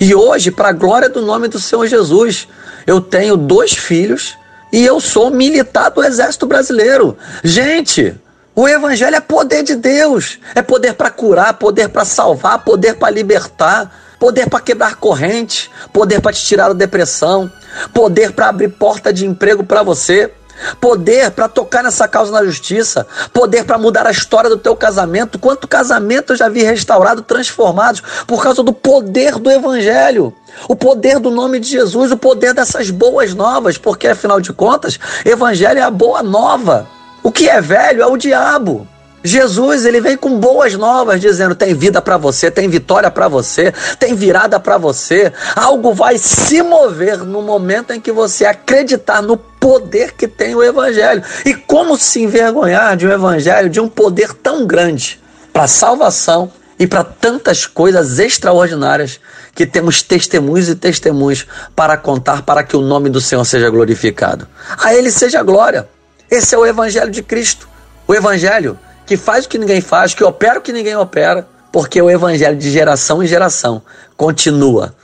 E 0.00 0.14
hoje, 0.14 0.50
para 0.50 0.70
a 0.70 0.72
glória 0.72 1.10
do 1.10 1.20
nome 1.20 1.46
do 1.46 1.60
Senhor 1.60 1.86
Jesus, 1.86 2.48
eu 2.86 3.02
tenho 3.02 3.36
dois 3.36 3.72
filhos 3.72 4.34
e 4.72 4.82
eu 4.82 4.98
sou 4.98 5.30
militar 5.30 5.90
do 5.90 6.02
Exército 6.02 6.46
Brasileiro. 6.46 7.18
Gente, 7.44 8.14
o 8.56 8.66
Evangelho 8.66 9.16
é 9.16 9.20
poder 9.20 9.62
de 9.62 9.76
Deus, 9.76 10.38
é 10.54 10.62
poder 10.62 10.94
para 10.94 11.10
curar, 11.10 11.52
poder 11.54 11.90
para 11.90 12.06
salvar, 12.06 12.64
poder 12.64 12.94
para 12.94 13.10
libertar, 13.10 14.16
poder 14.18 14.48
para 14.48 14.60
quebrar 14.60 14.96
corrente, 14.96 15.70
poder 15.92 16.22
para 16.22 16.32
te 16.32 16.46
tirar 16.46 16.68
da 16.68 16.74
depressão, 16.74 17.52
poder 17.92 18.32
para 18.32 18.48
abrir 18.48 18.68
porta 18.70 19.12
de 19.12 19.26
emprego 19.26 19.64
para 19.64 19.82
você 19.82 20.32
poder 20.80 21.30
para 21.30 21.48
tocar 21.48 21.82
nessa 21.82 22.06
causa 22.08 22.32
na 22.32 22.44
justiça, 22.44 23.06
poder 23.32 23.64
para 23.64 23.78
mudar 23.78 24.06
a 24.06 24.10
história 24.10 24.50
do 24.50 24.56
teu 24.56 24.76
casamento. 24.76 25.38
Quanto 25.38 25.68
casamento 25.68 26.32
eu 26.32 26.36
já 26.36 26.48
vi 26.48 26.62
restaurado, 26.62 27.22
transformados 27.22 28.02
por 28.26 28.42
causa 28.42 28.62
do 28.62 28.72
poder 28.72 29.38
do 29.38 29.50
evangelho, 29.50 30.34
o 30.68 30.76
poder 30.76 31.18
do 31.18 31.30
nome 31.30 31.60
de 31.60 31.68
Jesus, 31.68 32.10
o 32.12 32.16
poder 32.16 32.54
dessas 32.54 32.90
boas 32.90 33.34
novas, 33.34 33.78
porque 33.78 34.08
afinal 34.08 34.40
de 34.40 34.52
contas, 34.52 34.98
evangelho 35.24 35.78
é 35.78 35.82
a 35.82 35.90
boa 35.90 36.22
nova. 36.22 36.86
O 37.22 37.30
que 37.30 37.48
é 37.48 37.60
velho 37.60 38.02
é 38.02 38.06
o 38.06 38.16
diabo. 38.16 38.88
Jesus, 39.22 39.84
ele 39.84 40.00
vem 40.00 40.16
com 40.16 40.38
boas 40.38 40.74
novas, 40.74 41.20
dizendo: 41.20 41.54
tem 41.54 41.74
vida 41.74 42.00
para 42.00 42.16
você, 42.16 42.50
tem 42.50 42.68
vitória 42.68 43.10
para 43.10 43.28
você, 43.28 43.72
tem 43.98 44.14
virada 44.14 44.58
para 44.58 44.78
você. 44.78 45.32
Algo 45.54 45.92
vai 45.92 46.16
se 46.16 46.62
mover 46.62 47.18
no 47.18 47.42
momento 47.42 47.92
em 47.92 48.00
que 48.00 48.10
você 48.10 48.46
acreditar 48.46 49.20
no 49.20 49.36
poder 49.36 50.12
que 50.12 50.26
tem 50.26 50.54
o 50.54 50.62
evangelho. 50.62 51.22
E 51.44 51.54
como 51.54 51.98
se 51.98 52.22
envergonhar 52.22 52.96
de 52.96 53.06
um 53.06 53.12
evangelho 53.12 53.68
de 53.68 53.80
um 53.80 53.88
poder 53.88 54.32
tão 54.32 54.66
grande 54.66 55.20
para 55.52 55.66
salvação 55.66 56.50
e 56.78 56.86
para 56.86 57.04
tantas 57.04 57.66
coisas 57.66 58.18
extraordinárias 58.18 59.20
que 59.54 59.66
temos 59.66 60.00
testemunhos 60.00 60.70
e 60.70 60.74
testemunhos 60.74 61.46
para 61.76 61.94
contar 61.98 62.40
para 62.40 62.62
que 62.62 62.74
o 62.74 62.80
nome 62.80 63.10
do 63.10 63.20
Senhor 63.20 63.44
seja 63.44 63.68
glorificado. 63.68 64.48
A 64.82 64.94
ele 64.94 65.10
seja 65.10 65.42
glória. 65.42 65.86
Esse 66.30 66.54
é 66.54 66.58
o 66.58 66.64
evangelho 66.64 67.10
de 67.10 67.22
Cristo. 67.22 67.68
O 68.06 68.14
evangelho 68.14 68.78
que 69.10 69.16
faz 69.16 69.44
o 69.44 69.48
que 69.48 69.58
ninguém 69.58 69.80
faz, 69.80 70.14
que 70.14 70.22
opera 70.22 70.60
o 70.60 70.62
que 70.62 70.72
ninguém 70.72 70.94
opera, 70.94 71.44
porque 71.72 72.00
o 72.00 72.08
evangelho 72.08 72.56
de 72.56 72.70
geração 72.70 73.20
em 73.20 73.26
geração 73.26 73.82
continua 74.16 74.94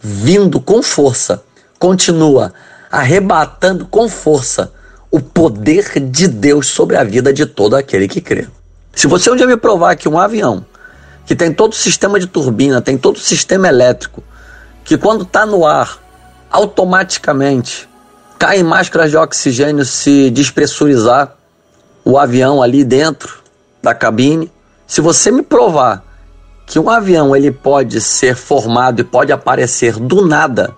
vindo 0.00 0.60
com 0.60 0.80
força, 0.84 1.42
continua 1.76 2.52
arrebatando 2.92 3.84
com 3.84 4.08
força 4.08 4.72
o 5.10 5.18
poder 5.18 5.98
de 5.98 6.28
Deus 6.28 6.68
sobre 6.68 6.96
a 6.96 7.02
vida 7.02 7.32
de 7.32 7.44
todo 7.44 7.74
aquele 7.74 8.06
que 8.06 8.20
crê. 8.20 8.46
Se 8.94 9.08
você 9.08 9.32
um 9.32 9.34
dia 9.34 9.48
me 9.48 9.56
provar 9.56 9.96
que 9.96 10.08
um 10.08 10.16
avião 10.16 10.64
que 11.26 11.34
tem 11.34 11.52
todo 11.52 11.72
o 11.72 11.76
sistema 11.76 12.20
de 12.20 12.28
turbina, 12.28 12.80
tem 12.80 12.96
todo 12.96 13.16
o 13.16 13.20
sistema 13.20 13.66
elétrico, 13.66 14.22
que 14.84 14.96
quando 14.96 15.24
está 15.24 15.44
no 15.44 15.66
ar, 15.66 15.98
automaticamente 16.52 17.88
cai 18.38 18.62
máscaras 18.62 19.10
de 19.10 19.16
oxigênio 19.16 19.84
se 19.84 20.30
despressurizar 20.30 21.34
o 22.04 22.16
avião 22.16 22.62
ali 22.62 22.84
dentro, 22.84 23.44
da 23.86 23.94
cabine. 23.94 24.50
Se 24.86 25.00
você 25.00 25.30
me 25.30 25.42
provar 25.42 26.04
que 26.66 26.78
um 26.78 26.90
avião 26.90 27.36
ele 27.36 27.52
pode 27.52 28.00
ser 28.00 28.34
formado 28.34 29.00
e 29.00 29.04
pode 29.04 29.32
aparecer 29.32 29.94
do 29.94 30.26
nada 30.26 30.76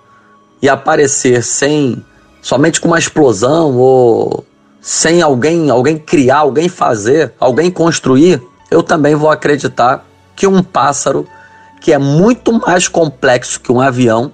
e 0.61 0.69
aparecer 0.69 1.43
sem 1.43 2.05
somente 2.43 2.81
com 2.81 2.88
uma 2.88 2.99
explosão 2.99 3.77
ou 3.77 4.45
sem 4.81 5.23
alguém, 5.23 5.71
alguém 5.71 5.99
criar, 5.99 6.38
alguém 6.38 6.69
fazer, 6.69 7.33
alguém 7.41 7.71
construir, 7.71 8.43
eu 8.71 8.83
também 8.83 9.15
vou 9.15 9.31
acreditar 9.31 10.05
que 10.37 10.47
um 10.47 10.62
pássaro 10.62 11.27
que 11.81 11.93
é 11.93 11.99
muito 11.99 12.53
mais 12.53 12.88
complexo 12.88 13.61
que 13.61 13.73
um 13.73 13.81
avião, 13.81 14.33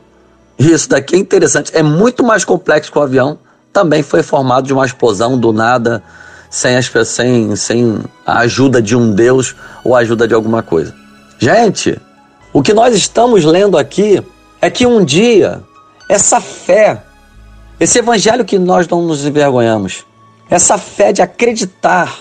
isso 0.59 0.88
daqui 0.88 1.14
é 1.14 1.19
interessante, 1.19 1.71
é 1.75 1.83
muito 1.83 2.25
mais 2.25 2.45
complexo 2.45 2.90
que 2.90 2.99
o 2.99 3.00
um 3.00 3.04
avião, 3.04 3.38
também 3.73 4.02
foi 4.02 4.23
formado 4.23 4.66
de 4.66 4.73
uma 4.73 4.87
explosão 4.87 5.38
do 5.38 5.52
nada, 5.52 6.02
sem, 6.54 6.76
as, 6.76 6.88
sem, 7.08 7.56
sem 7.56 8.00
a 8.25 8.38
ajuda 8.38 8.80
de 8.80 8.94
um 8.94 9.12
Deus 9.12 9.56
ou 9.82 9.96
a 9.96 9.99
ajuda 9.99 10.28
de 10.28 10.34
alguma 10.34 10.62
coisa. 10.62 10.94
Gente, 11.37 12.00
o 12.52 12.62
que 12.62 12.73
nós 12.73 12.94
estamos 12.94 13.44
lendo 13.44 13.76
aqui 13.76 14.23
é 14.61 14.70
que 14.70 14.87
um 14.87 15.04
dia 15.04 15.61
essa 16.08 16.40
fé, 16.40 17.02
esse 17.80 17.99
evangelho 17.99 18.44
que 18.44 18.56
nós 18.56 18.87
não 18.87 19.02
nos 19.02 19.26
envergonhamos, 19.26 20.06
essa 20.49 20.78
fé 20.78 21.12
de 21.12 21.20
acreditar 21.20 22.18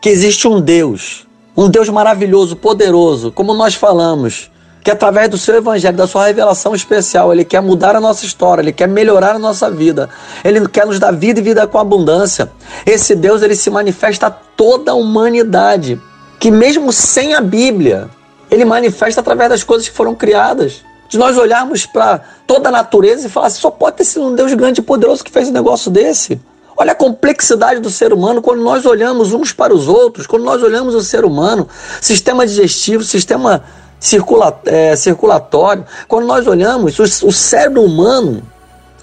que 0.00 0.08
existe 0.08 0.46
um 0.46 0.60
Deus, 0.60 1.26
um 1.56 1.68
Deus 1.68 1.88
maravilhoso, 1.88 2.54
poderoso, 2.54 3.32
como 3.32 3.54
nós 3.54 3.74
falamos, 3.74 4.52
que 4.84 4.90
através 4.90 5.30
do 5.30 5.38
seu 5.38 5.56
evangelho, 5.56 5.96
da 5.96 6.06
sua 6.06 6.26
revelação 6.26 6.74
especial, 6.74 7.32
ele 7.32 7.42
quer 7.42 7.62
mudar 7.62 7.96
a 7.96 8.00
nossa 8.00 8.26
história, 8.26 8.60
ele 8.60 8.72
quer 8.72 8.86
melhorar 8.86 9.34
a 9.34 9.38
nossa 9.38 9.70
vida, 9.70 10.10
ele 10.44 10.68
quer 10.68 10.84
nos 10.84 10.98
dar 10.98 11.10
vida 11.10 11.40
e 11.40 11.42
vida 11.42 11.66
com 11.66 11.78
abundância. 11.78 12.52
Esse 12.84 13.14
Deus, 13.14 13.40
ele 13.40 13.56
se 13.56 13.70
manifesta 13.70 14.26
a 14.26 14.30
toda 14.30 14.92
a 14.92 14.94
humanidade, 14.94 15.98
que 16.38 16.50
mesmo 16.50 16.92
sem 16.92 17.32
a 17.32 17.40
Bíblia, 17.40 18.10
ele 18.50 18.66
manifesta 18.66 19.22
através 19.22 19.48
das 19.48 19.64
coisas 19.64 19.88
que 19.88 19.94
foram 19.94 20.14
criadas. 20.14 20.84
De 21.08 21.16
nós 21.16 21.38
olharmos 21.38 21.86
para 21.86 22.20
toda 22.46 22.68
a 22.68 22.72
natureza 22.72 23.26
e 23.26 23.30
falar 23.30 23.46
assim, 23.46 23.60
só 23.60 23.70
pode 23.70 23.96
ter 23.96 24.04
sido 24.04 24.26
um 24.26 24.34
Deus 24.34 24.52
grande 24.52 24.80
e 24.80 24.84
poderoso 24.84 25.24
que 25.24 25.30
fez 25.30 25.48
um 25.48 25.52
negócio 25.52 25.90
desse. 25.90 26.38
Olha 26.76 26.92
a 26.92 26.94
complexidade 26.94 27.80
do 27.80 27.88
ser 27.88 28.12
humano 28.12 28.42
quando 28.42 28.62
nós 28.62 28.84
olhamos 28.84 29.32
uns 29.32 29.50
para 29.50 29.72
os 29.72 29.88
outros, 29.88 30.26
quando 30.26 30.42
nós 30.44 30.62
olhamos 30.62 30.94
o 30.94 31.00
ser 31.00 31.24
humano, 31.24 31.68
sistema 32.00 32.46
digestivo, 32.46 33.02
sistema 33.02 33.62
circula, 33.98 34.60
é, 34.66 34.94
circulatório. 34.96 35.84
Quando 36.08 36.26
nós 36.26 36.46
olhamos 36.46 36.98
o, 36.98 37.02
o 37.02 37.32
cérebro 37.32 37.82
humano, 37.82 38.42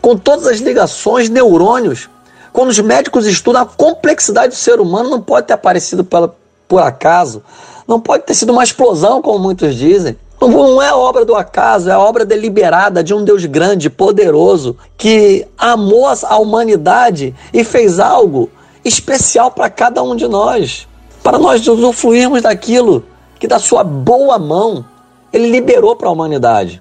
com 0.02 0.18
todas 0.18 0.48
as 0.48 0.60
ligações, 0.60 1.30
neurônios, 1.30 2.10
quando 2.52 2.70
os 2.70 2.80
médicos 2.80 3.26
estudam 3.26 3.62
a 3.62 3.66
complexidade 3.66 4.50
do 4.50 4.56
ser 4.56 4.80
humano, 4.80 5.10
não 5.10 5.22
pode 5.22 5.48
ter 5.48 5.54
aparecido 5.54 6.04
pela, 6.04 6.36
por 6.68 6.82
acaso, 6.82 7.44
não 7.88 8.00
pode 8.00 8.24
ter 8.24 8.34
sido 8.34 8.52
uma 8.52 8.64
explosão, 8.64 9.22
como 9.22 9.40
muitos 9.40 9.76
dizem. 9.76 10.18
Não 10.40 10.82
é 10.82 10.92
obra 10.92 11.24
do 11.24 11.36
acaso, 11.36 11.90
é 11.90 11.96
obra 11.96 12.26
deliberada 12.26 13.04
de 13.04 13.14
um 13.14 13.24
Deus 13.24 13.46
grande, 13.46 13.92
poderoso, 13.92 14.76
que 14.98 15.48
amou 15.56 16.08
a 16.08 16.38
humanidade 16.40 17.36
e 17.54 17.64
fez 17.64 18.00
algo 18.00 18.50
especial 18.84 19.52
para 19.52 19.70
cada 19.70 20.02
um 20.02 20.16
de 20.16 20.28
nós, 20.28 20.88
para 21.22 21.38
nós 21.38 21.66
usufruirmos 21.68 22.42
daquilo 22.42 23.06
que 23.42 23.48
da 23.48 23.58
sua 23.58 23.84
boa 23.84 24.38
mão 24.38 24.86
ele 25.34 25.50
liberou 25.50 25.96
para 25.96 26.08
a 26.08 26.12
humanidade. 26.12 26.80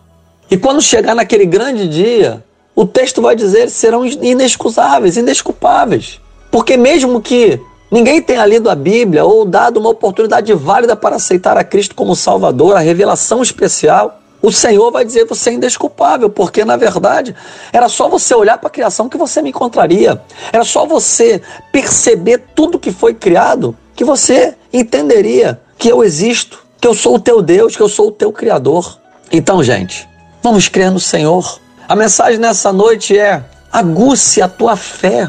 E 0.50 0.58
quando 0.58 0.82
chegar 0.82 1.14
naquele 1.14 1.46
grande 1.46 1.88
dia, 1.88 2.44
o 2.76 2.84
texto 2.84 3.22
vai 3.22 3.34
dizer 3.34 3.70
serão 3.70 4.04
inexcusáveis, 4.04 5.16
indesculpáveis. 5.16 6.20
Porque 6.50 6.76
mesmo 6.76 7.18
que 7.22 7.58
ninguém 7.90 8.20
tenha 8.20 8.44
lido 8.44 8.68
a 8.68 8.74
Bíblia 8.74 9.24
ou 9.24 9.46
dado 9.46 9.78
uma 9.78 9.88
oportunidade 9.88 10.52
válida 10.52 10.94
para 10.94 11.16
aceitar 11.16 11.56
a 11.56 11.64
Cristo 11.64 11.94
como 11.94 12.14
Salvador, 12.14 12.76
a 12.76 12.80
revelação 12.80 13.40
especial, 13.40 14.20
o 14.42 14.52
Senhor 14.52 14.90
vai 14.90 15.02
dizer 15.02 15.24
você 15.24 15.48
é 15.48 15.54
indesculpável, 15.54 16.28
porque 16.28 16.62
na 16.62 16.76
verdade 16.76 17.34
era 17.72 17.88
só 17.88 18.06
você 18.06 18.34
olhar 18.34 18.58
para 18.58 18.68
a 18.68 18.72
criação 18.72 19.08
que 19.08 19.16
você 19.16 19.40
me 19.40 19.48
encontraria. 19.48 20.20
Era 20.52 20.64
só 20.64 20.84
você 20.84 21.40
perceber 21.72 22.42
tudo 22.54 22.78
que 22.78 22.92
foi 22.92 23.14
criado 23.14 23.74
que 23.96 24.04
você 24.04 24.54
entenderia 24.70 25.58
que 25.80 25.88
eu 25.88 26.04
existo 26.04 26.62
que 26.78 26.86
eu 26.86 26.94
sou 26.94 27.16
o 27.16 27.18
teu 27.18 27.40
Deus, 27.40 27.74
que 27.74 27.82
eu 27.82 27.88
sou 27.88 28.08
o 28.08 28.12
teu 28.12 28.30
Criador. 28.30 28.98
Então, 29.32 29.62
gente, 29.62 30.06
vamos 30.42 30.68
crer 30.68 30.90
no 30.90 31.00
Senhor. 31.00 31.58
A 31.88 31.96
mensagem 31.96 32.38
nessa 32.38 32.70
noite 32.70 33.18
é: 33.18 33.42
aguce 33.72 34.42
a 34.42 34.48
tua 34.48 34.76
fé, 34.76 35.28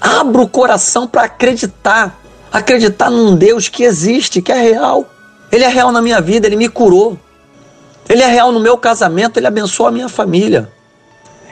abra 0.00 0.42
o 0.42 0.48
coração 0.48 1.06
para 1.06 1.22
acreditar, 1.22 2.20
acreditar 2.52 3.08
num 3.08 3.36
Deus 3.36 3.68
que 3.68 3.84
existe, 3.84 4.42
que 4.42 4.50
é 4.50 4.60
real. 4.60 5.08
Ele 5.50 5.64
é 5.64 5.68
real 5.68 5.92
na 5.92 6.02
minha 6.02 6.20
vida, 6.20 6.46
ele 6.46 6.56
me 6.56 6.68
curou. 6.68 7.16
Ele 8.08 8.22
é 8.22 8.26
real 8.26 8.50
no 8.50 8.60
meu 8.60 8.76
casamento, 8.76 9.38
ele 9.38 9.46
abençoa 9.46 9.88
a 9.88 9.92
minha 9.92 10.08
família. 10.08 10.70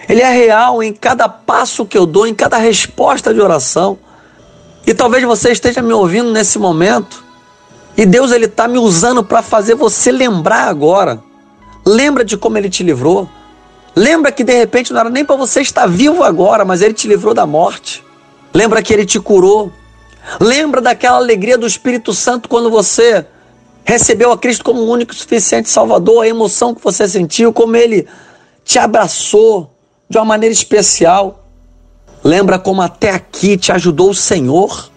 Ele 0.08 0.20
é 0.20 0.30
real 0.30 0.82
em 0.82 0.92
cada 0.92 1.28
passo 1.28 1.86
que 1.86 1.96
eu 1.96 2.04
dou, 2.04 2.26
em 2.26 2.34
cada 2.34 2.56
resposta 2.58 3.32
de 3.32 3.40
oração. 3.40 3.98
E 4.84 4.92
talvez 4.92 5.22
você 5.24 5.52
esteja 5.52 5.80
me 5.80 5.92
ouvindo 5.92 6.30
nesse 6.32 6.58
momento 6.58 7.31
e 7.96 8.06
Deus 8.06 8.32
ele 8.32 8.46
está 8.46 8.66
me 8.66 8.78
usando 8.78 9.22
para 9.22 9.42
fazer 9.42 9.74
você 9.74 10.10
lembrar 10.10 10.68
agora. 10.68 11.22
Lembra 11.84 12.24
de 12.24 12.36
como 12.36 12.56
ele 12.56 12.70
te 12.70 12.82
livrou. 12.82 13.28
Lembra 13.94 14.32
que 14.32 14.42
de 14.42 14.56
repente 14.56 14.92
não 14.92 15.00
era 15.00 15.10
nem 15.10 15.24
para 15.24 15.36
você 15.36 15.60
estar 15.60 15.86
vivo 15.86 16.22
agora, 16.22 16.64
mas 16.64 16.80
ele 16.80 16.94
te 16.94 17.06
livrou 17.06 17.34
da 17.34 17.46
morte. 17.46 18.02
Lembra 18.54 18.82
que 18.82 18.92
ele 18.92 19.04
te 19.04 19.20
curou. 19.20 19.70
Lembra 20.40 20.80
daquela 20.80 21.16
alegria 21.16 21.58
do 21.58 21.66
Espírito 21.66 22.14
Santo 22.14 22.48
quando 22.48 22.70
você 22.70 23.26
recebeu 23.84 24.32
a 24.32 24.38
Cristo 24.38 24.64
como 24.64 24.80
o 24.80 24.88
único 24.88 25.12
e 25.12 25.16
suficiente 25.16 25.68
Salvador, 25.68 26.22
a 26.22 26.28
emoção 26.28 26.74
que 26.74 26.82
você 26.82 27.08
sentiu, 27.08 27.52
como 27.52 27.76
ele 27.76 28.06
te 28.64 28.78
abraçou 28.78 29.74
de 30.08 30.16
uma 30.16 30.24
maneira 30.24 30.52
especial. 30.52 31.44
Lembra 32.22 32.58
como 32.58 32.80
até 32.80 33.10
aqui 33.10 33.56
te 33.56 33.72
ajudou 33.72 34.10
o 34.10 34.14
Senhor. 34.14 34.91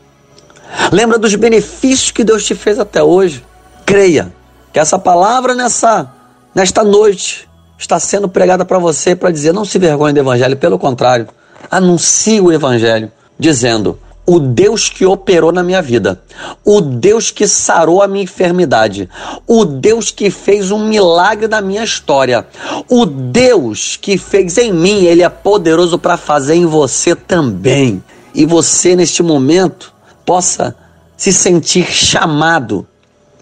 Lembra 0.92 1.18
dos 1.18 1.36
benefícios 1.36 2.12
que 2.12 2.24
Deus 2.24 2.46
te 2.46 2.56
fez 2.56 2.80
até 2.80 3.02
hoje. 3.02 3.44
Creia 3.86 4.34
que 4.74 4.80
essa 4.80 4.98
palavra 4.98 5.56
nessa 5.56 6.12
nesta 6.54 6.84
noite 6.84 7.48
está 7.78 8.00
sendo 8.00 8.30
pregada 8.30 8.64
para 8.66 8.80
você 8.80 9.16
para 9.16 9.32
dizer 9.32 9.54
não 9.54 9.66
se 9.66 9.78
vergonhe 9.78 10.14
do 10.14 10.20
evangelho, 10.20 10.58
pelo 10.58 10.80
contrário, 10.80 11.28
anuncie 11.70 12.42
o 12.42 12.52
evangelho 12.52 13.12
dizendo: 13.38 14.00
o 14.26 14.40
Deus 14.40 14.90
que 14.90 15.06
operou 15.06 15.52
na 15.52 15.62
minha 15.62 15.82
vida, 15.82 16.22
o 16.64 16.82
Deus 16.82 17.30
que 17.30 17.48
sarou 17.48 18.02
a 18.02 18.08
minha 18.08 18.24
enfermidade, 18.24 19.10
o 19.46 19.64
Deus 19.64 20.10
que 20.10 20.32
fez 20.32 20.72
um 20.72 20.88
milagre 20.88 21.48
na 21.48 21.62
minha 21.62 21.84
história, 21.84 22.46
o 22.90 23.06
Deus 23.06 23.98
que 24.02 24.18
fez 24.18 24.58
em 24.58 24.74
mim, 24.74 25.04
ele 25.04 25.22
é 25.22 25.30
poderoso 25.30 26.00
para 26.00 26.18
fazer 26.18 26.56
em 26.56 26.66
você 26.66 27.16
também. 27.16 28.04
E 28.34 28.46
você 28.46 28.96
neste 28.96 29.24
momento 29.24 29.94
possa 30.26 30.76
se 31.16 31.32
sentir 31.32 31.86
chamado 31.86 32.86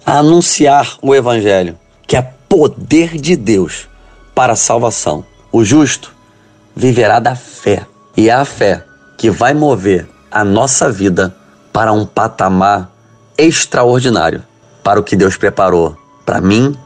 a 0.05 0.19
anunciar 0.19 0.97
o 1.01 1.15
Evangelho, 1.15 1.77
que 2.05 2.15
é 2.15 2.21
poder 2.47 3.17
de 3.17 3.35
Deus 3.35 3.87
para 4.35 4.53
a 4.53 4.57
salvação. 4.57 5.25
O 5.51 5.63
justo 5.63 6.13
viverá 6.75 7.19
da 7.19 7.35
fé, 7.35 7.85
e 8.15 8.29
é 8.29 8.33
a 8.33 8.45
fé 8.45 8.83
que 9.17 9.29
vai 9.29 9.53
mover 9.53 10.07
a 10.29 10.43
nossa 10.43 10.91
vida 10.91 11.35
para 11.71 11.91
um 11.91 12.05
patamar 12.05 12.91
extraordinário 13.37 14.43
para 14.83 14.99
o 14.99 15.03
que 15.03 15.15
Deus 15.15 15.37
preparou 15.37 15.97
para 16.25 16.41
mim 16.41 16.77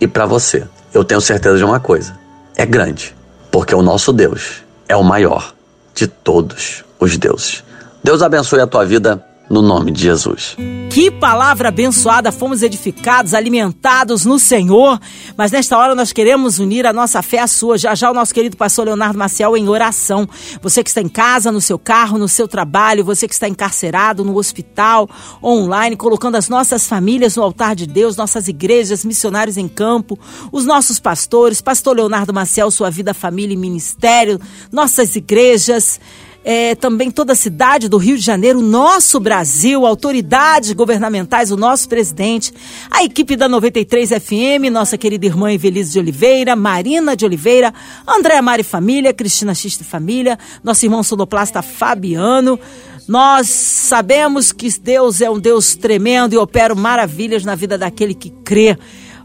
e 0.00 0.06
para 0.06 0.26
você. 0.26 0.66
Eu 0.92 1.04
tenho 1.04 1.20
certeza 1.20 1.56
de 1.56 1.64
uma 1.64 1.80
coisa: 1.80 2.18
é 2.56 2.66
grande, 2.66 3.14
porque 3.50 3.74
o 3.74 3.82
nosso 3.82 4.12
Deus 4.12 4.62
é 4.88 4.96
o 4.96 5.04
maior 5.04 5.54
de 5.94 6.06
todos 6.06 6.84
os 6.98 7.16
deuses. 7.16 7.62
Deus 8.02 8.22
abençoe 8.22 8.60
a 8.60 8.66
tua 8.66 8.84
vida 8.84 9.24
no 9.54 9.62
nome 9.62 9.92
de 9.92 10.02
Jesus. 10.02 10.56
Que 10.90 11.12
palavra 11.12 11.68
abençoada, 11.68 12.32
fomos 12.32 12.60
edificados, 12.60 13.34
alimentados 13.34 14.24
no 14.24 14.36
Senhor. 14.36 15.00
Mas 15.36 15.52
nesta 15.52 15.78
hora 15.78 15.94
nós 15.94 16.12
queremos 16.12 16.58
unir 16.58 16.84
a 16.86 16.92
nossa 16.92 17.22
fé 17.22 17.38
à 17.38 17.46
sua. 17.46 17.78
Já 17.78 17.94
já 17.94 18.10
o 18.10 18.14
nosso 18.14 18.34
querido 18.34 18.56
pastor 18.56 18.86
Leonardo 18.86 19.16
Maciel 19.16 19.56
em 19.56 19.68
oração. 19.68 20.28
Você 20.60 20.82
que 20.82 20.90
está 20.90 21.00
em 21.00 21.08
casa, 21.08 21.52
no 21.52 21.60
seu 21.60 21.78
carro, 21.78 22.18
no 22.18 22.28
seu 22.28 22.48
trabalho, 22.48 23.04
você 23.04 23.28
que 23.28 23.34
está 23.34 23.48
encarcerado, 23.48 24.24
no 24.24 24.36
hospital, 24.36 25.08
online, 25.42 25.96
colocando 25.96 26.36
as 26.36 26.48
nossas 26.48 26.86
famílias 26.88 27.36
no 27.36 27.42
altar 27.44 27.76
de 27.76 27.86
Deus, 27.86 28.16
nossas 28.16 28.48
igrejas, 28.48 29.04
missionários 29.04 29.56
em 29.56 29.68
campo, 29.68 30.18
os 30.50 30.64
nossos 30.64 30.98
pastores, 30.98 31.60
pastor 31.60 31.96
Leonardo 31.96 32.34
Maciel, 32.34 32.72
sua 32.72 32.90
vida, 32.90 33.14
família 33.14 33.54
e 33.54 33.56
ministério, 33.56 34.40
nossas 34.72 35.14
igrejas 35.14 36.00
é, 36.44 36.74
também 36.74 37.10
toda 37.10 37.32
a 37.32 37.36
cidade 37.36 37.88
do 37.88 37.96
Rio 37.96 38.18
de 38.18 38.24
Janeiro, 38.24 38.60
nosso 38.60 39.18
Brasil, 39.18 39.86
autoridades 39.86 40.72
governamentais, 40.72 41.50
o 41.50 41.56
nosso 41.56 41.88
presidente, 41.88 42.52
a 42.90 43.02
equipe 43.02 43.34
da 43.34 43.48
93 43.48 44.10
FM, 44.10 44.70
nossa 44.70 44.98
querida 44.98 45.24
irmã 45.24 45.50
Evelise 45.50 45.92
de 45.92 45.98
Oliveira, 45.98 46.54
Marina 46.54 47.16
de 47.16 47.24
Oliveira, 47.24 47.72
Andréa 48.06 48.42
Mari 48.42 48.62
Família, 48.62 49.14
Cristina 49.14 49.54
Xista 49.54 49.82
Família, 49.82 50.38
nosso 50.62 50.84
irmão 50.84 51.02
sonoplasta 51.02 51.62
Fabiano. 51.62 52.60
Nós 53.08 53.48
sabemos 53.48 54.52
que 54.52 54.68
Deus 54.78 55.20
é 55.20 55.30
um 55.30 55.38
Deus 55.38 55.74
tremendo 55.74 56.34
e 56.34 56.38
opera 56.38 56.74
maravilhas 56.74 57.44
na 57.44 57.54
vida 57.54 57.76
daquele 57.76 58.14
que 58.14 58.30
crê. 58.44 58.78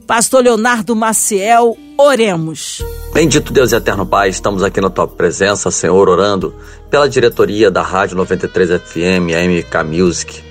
Pastor 0.10 0.44
Leonardo 0.44 0.96
Maciel, 0.96 1.78
oremos. 1.96 2.84
Bendito 3.14 3.54
Deus 3.54 3.72
e 3.72 3.76
eterno 3.76 4.08
Pai, 4.08 4.30
estamos 4.30 4.64
aqui 4.64 4.82
na 4.82 4.90
tua 4.90 5.08
presença, 5.08 5.70
Senhor, 5.70 6.10
orando 6.10 6.52
pela 6.90 7.08
diretoria 7.08 7.70
da 7.70 7.84
Rádio 7.84 8.18
93 8.18 8.82
FM, 8.82 9.30
a 9.38 9.48
MK 9.48 9.84
Music, 9.88 10.42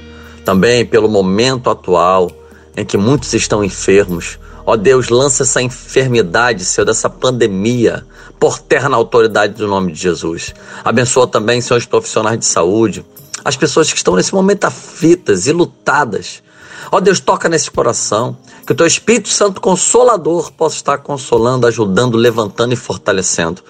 também 0.44 0.86
pelo 0.86 1.08
momento 1.08 1.68
atual 1.70 2.30
em 2.76 2.84
que 2.84 2.96
muitos 2.96 3.34
estão 3.34 3.64
enfermos. 3.64 4.38
Ó 4.64 4.76
Deus, 4.76 5.08
lança 5.08 5.42
essa 5.42 5.60
enfermidade, 5.60 6.64
Senhor, 6.64 6.84
dessa 6.84 7.10
pandemia 7.10 8.06
por 8.38 8.60
terra 8.60 8.88
na 8.88 8.96
autoridade 8.96 9.54
do 9.54 9.66
nome 9.66 9.90
de 9.90 9.98
Jesus. 9.98 10.54
Abençoa 10.84 11.26
também, 11.26 11.60
Senhor, 11.60 11.78
os 11.78 11.84
profissionais 11.84 12.38
de 12.38 12.46
saúde, 12.46 13.04
as 13.44 13.56
pessoas 13.56 13.90
que 13.90 13.96
estão 13.96 14.14
nesse 14.14 14.32
momento 14.32 14.66
aflitas 14.66 15.48
e 15.48 15.52
lutadas 15.52 16.44
Ó 16.90 17.00
Deus, 17.00 17.21
toca 17.21 17.49
nesse 17.49 17.71
coração, 17.71 18.37
que 18.66 18.73
o 18.73 18.75
teu 18.75 18.87
Espírito 18.87 19.28
Santo 19.28 19.61
Consolador 19.61 20.52
possa 20.52 20.76
estar 20.76 20.99
consolando, 20.99 21.66
ajudando, 21.66 22.16
levantando 22.16 22.73
e 22.73 22.76
fortalecendo. 22.76 23.62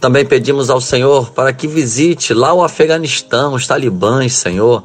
Também 0.00 0.24
pedimos 0.24 0.70
ao 0.70 0.80
Senhor 0.80 1.30
para 1.30 1.52
que 1.52 1.68
visite 1.68 2.34
lá 2.34 2.52
o 2.52 2.62
Afeganistão, 2.64 3.54
os 3.54 3.66
talibãs, 3.66 4.34
Senhor, 4.34 4.82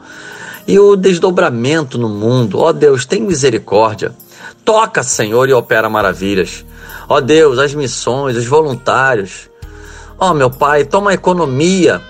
e 0.68 0.78
o 0.78 0.96
desdobramento 0.96 1.98
no 1.98 2.10
mundo. 2.10 2.60
Ó 2.60 2.72
Deus, 2.72 3.06
tem 3.06 3.22
misericórdia. 3.22 4.14
Toca, 4.64 5.02
Senhor, 5.02 5.50
e 5.50 5.54
opera 5.54 5.90
maravilhas. 5.90 6.64
Ó 7.08 7.20
Deus, 7.20 7.58
as 7.58 7.74
missões, 7.74 8.38
os 8.38 8.46
voluntários. 8.46 9.50
Ó 10.20 10.34
meu 10.34 10.52
Pai, 10.52 10.86
toma 10.86 11.12
a 11.12 11.14
economia 11.16 12.02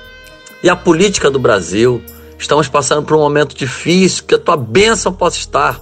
e 0.62 0.70
a 0.70 0.76
política 0.76 1.32
do 1.32 1.40
Brasil. 1.40 2.04
Estamos 2.40 2.70
passando 2.70 3.06
por 3.06 3.18
um 3.18 3.20
momento 3.20 3.54
difícil, 3.54 4.24
que 4.24 4.34
a 4.34 4.40
tua 4.40 4.56
bênção 4.56 5.12
possa 5.12 5.38
estar 5.38 5.78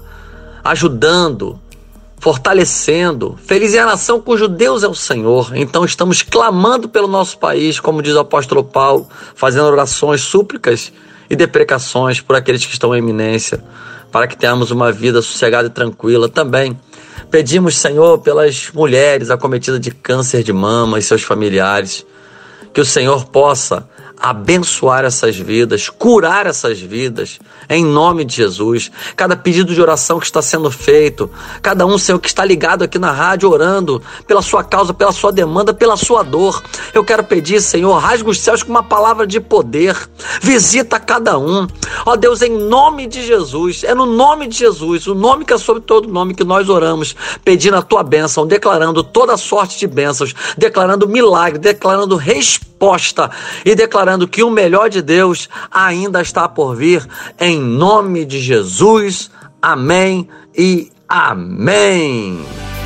ajudando, 0.64 1.60
fortalecendo. 2.20 3.38
Feliz 3.46 3.76
é 3.76 3.80
a 3.80 3.86
nação 3.86 4.20
cujo 4.20 4.48
Deus 4.48 4.82
é 4.82 4.88
o 4.88 4.96
Senhor. 4.96 5.56
Então 5.56 5.86
estamos 5.86 6.24
clamando 6.24 6.90
pelo 6.90 7.08
nosso 7.08 7.38
país, 7.38 7.80
como 7.80 8.02
diz 8.02 8.16
o 8.16 8.20
apóstolo 8.20 8.63
Paulo, 8.63 9.08
fazendo 9.36 9.65
orações, 9.67 10.22
súplicas 10.22 10.91
e 11.30 11.36
deprecações 11.36 12.22
por 12.22 12.36
aqueles 12.36 12.65
que 12.65 12.74
estão 12.74 12.93
em 12.96 12.98
eminência, 12.98 13.63
para 14.12 14.26
que 14.26 14.36
tenhamos 14.36 14.72
uma 14.72 14.91
vida 14.91 15.22
sossegada 15.22 15.67
e 15.67 15.72
tranquila 15.72 16.28
também. 16.28 16.78
Pedimos, 17.30 17.78
Senhor, 17.78 18.17
pelas 18.17 18.72
mulheres 18.74 19.30
acometidas 19.30 19.80
de 19.80 19.91
câncer 19.91 20.41
de 20.41 20.52
mama 20.52 20.98
e 20.98 21.04
seus 21.04 21.22
familiares, 21.22 22.04
que 22.74 22.82
o 22.82 22.86
Senhor 22.86 23.26
possa 23.26 23.88
abençoar 24.19 25.06
essas 25.06 25.36
vidas, 25.36 25.89
curar 25.89 26.47
essas 26.47 26.80
vidas, 26.80 27.39
em 27.69 27.86
nome 27.86 28.25
de 28.25 28.36
Jesus. 28.36 28.91
Cada 29.15 29.36
pedido 29.36 29.73
de 29.73 29.82
oração 29.82 30.19
que 30.19 30.25
está 30.25 30.41
sendo 30.41 30.71
feito, 30.71 31.30
cada 31.62 31.86
um, 31.86 31.97
Senhor, 31.97 32.19
que 32.19 32.27
está 32.27 32.43
ligado 32.43 32.84
aqui 32.84 32.97
na 32.97 33.12
rádio, 33.12 33.49
orando 33.49 34.01
pela 34.25 34.41
sua 34.41 34.63
causa, 34.63 34.93
pela 34.93 35.12
sua 35.12 35.32
demanda, 35.32 35.73
pela 35.73 35.95
sua 35.95 36.23
dor. 36.23 36.63
Eu 36.93 37.03
quero 37.03 37.23
pedir, 37.23 37.62
Senhor, 37.62 37.95
rasga 37.97 38.30
os 38.30 38.39
céus 38.39 38.63
com 38.63 38.71
uma 38.71 38.84
palavra 38.84 39.27
de 39.27 39.39
poder, 39.39 39.95
visita 40.41 40.99
cada 40.99 41.38
um. 41.38 41.67
Ó 42.06 42.15
Deus, 42.15 42.41
em 42.41 42.58
nome 42.58 43.08
de 43.08 43.25
Jesus, 43.25 43.84
é 43.84 43.93
no 43.93 44.06
nome 44.06 44.47
de 44.47 44.58
Jesus, 44.58 45.08
o 45.08 45.15
nome 45.15 45.45
que 45.45 45.53
é 45.53 45.58
sobre 45.58 45.84
todo 45.84 46.08
nome 46.08 46.34
que 46.34 46.43
nós 46.43 46.69
oramos, 46.69 47.15
pedindo 47.43 47.77
a 47.77 47.82
tua 47.82 48.03
bênção, 48.03 48.47
declarando 48.47 49.03
toda 49.03 49.38
sorte 49.38 49.80
de 49.80 49.88
bênçãos, 49.88 50.34
declarando 50.58 51.08
milagre, 51.08 51.60
declarando 51.60 52.15
resposta 52.78 53.32
e 53.66 53.74
declarando 53.76 53.98
declarando 53.98 54.28
que 54.28 54.44
o 54.44 54.50
melhor 54.50 54.90
de 54.90 55.02
Deus 55.02 55.50
ainda 55.72 56.22
está 56.22 56.48
por 56.48 56.76
vir, 56.76 57.06
em 57.40 57.60
nome 57.60 58.24
de 58.24 58.40
Jesus. 58.40 59.32
Amém 59.62 60.30
e 60.56 60.92
amém. 61.10 62.77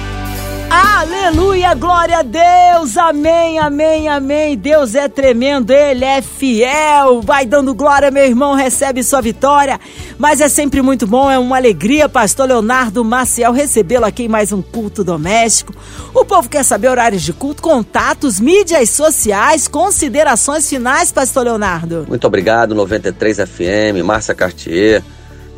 Aleluia, 0.73 1.73
glória 1.73 2.19
a 2.19 2.21
Deus, 2.21 2.95
amém, 2.95 3.59
amém, 3.59 4.07
amém. 4.07 4.57
Deus 4.57 4.95
é 4.95 5.09
tremendo, 5.09 5.71
Ele 5.71 6.05
é 6.05 6.21
fiel. 6.21 7.21
Vai 7.21 7.45
dando 7.45 7.75
glória, 7.75 8.09
meu 8.09 8.23
irmão, 8.23 8.55
recebe 8.55 9.03
sua 9.03 9.19
vitória. 9.19 9.77
Mas 10.17 10.39
é 10.39 10.47
sempre 10.47 10.81
muito 10.81 11.05
bom, 11.05 11.29
é 11.29 11.37
uma 11.37 11.57
alegria, 11.57 12.07
Pastor 12.07 12.47
Leonardo 12.47 13.03
Maciel, 13.03 13.51
recebê-lo 13.51 14.05
aqui 14.05 14.23
em 14.23 14.27
mais 14.29 14.53
um 14.53 14.61
culto 14.61 15.03
doméstico. 15.03 15.75
O 16.13 16.23
povo 16.23 16.47
quer 16.47 16.63
saber 16.63 16.87
horários 16.87 17.23
de 17.23 17.33
culto, 17.33 17.61
contatos, 17.61 18.39
mídias 18.39 18.91
sociais, 18.91 19.67
considerações 19.67 20.69
finais, 20.69 21.11
Pastor 21.11 21.43
Leonardo. 21.43 22.05
Muito 22.07 22.25
obrigado, 22.25 22.73
93 22.73 23.39
FM, 23.39 24.05
Márcia 24.05 24.33
Cartier, 24.33 25.03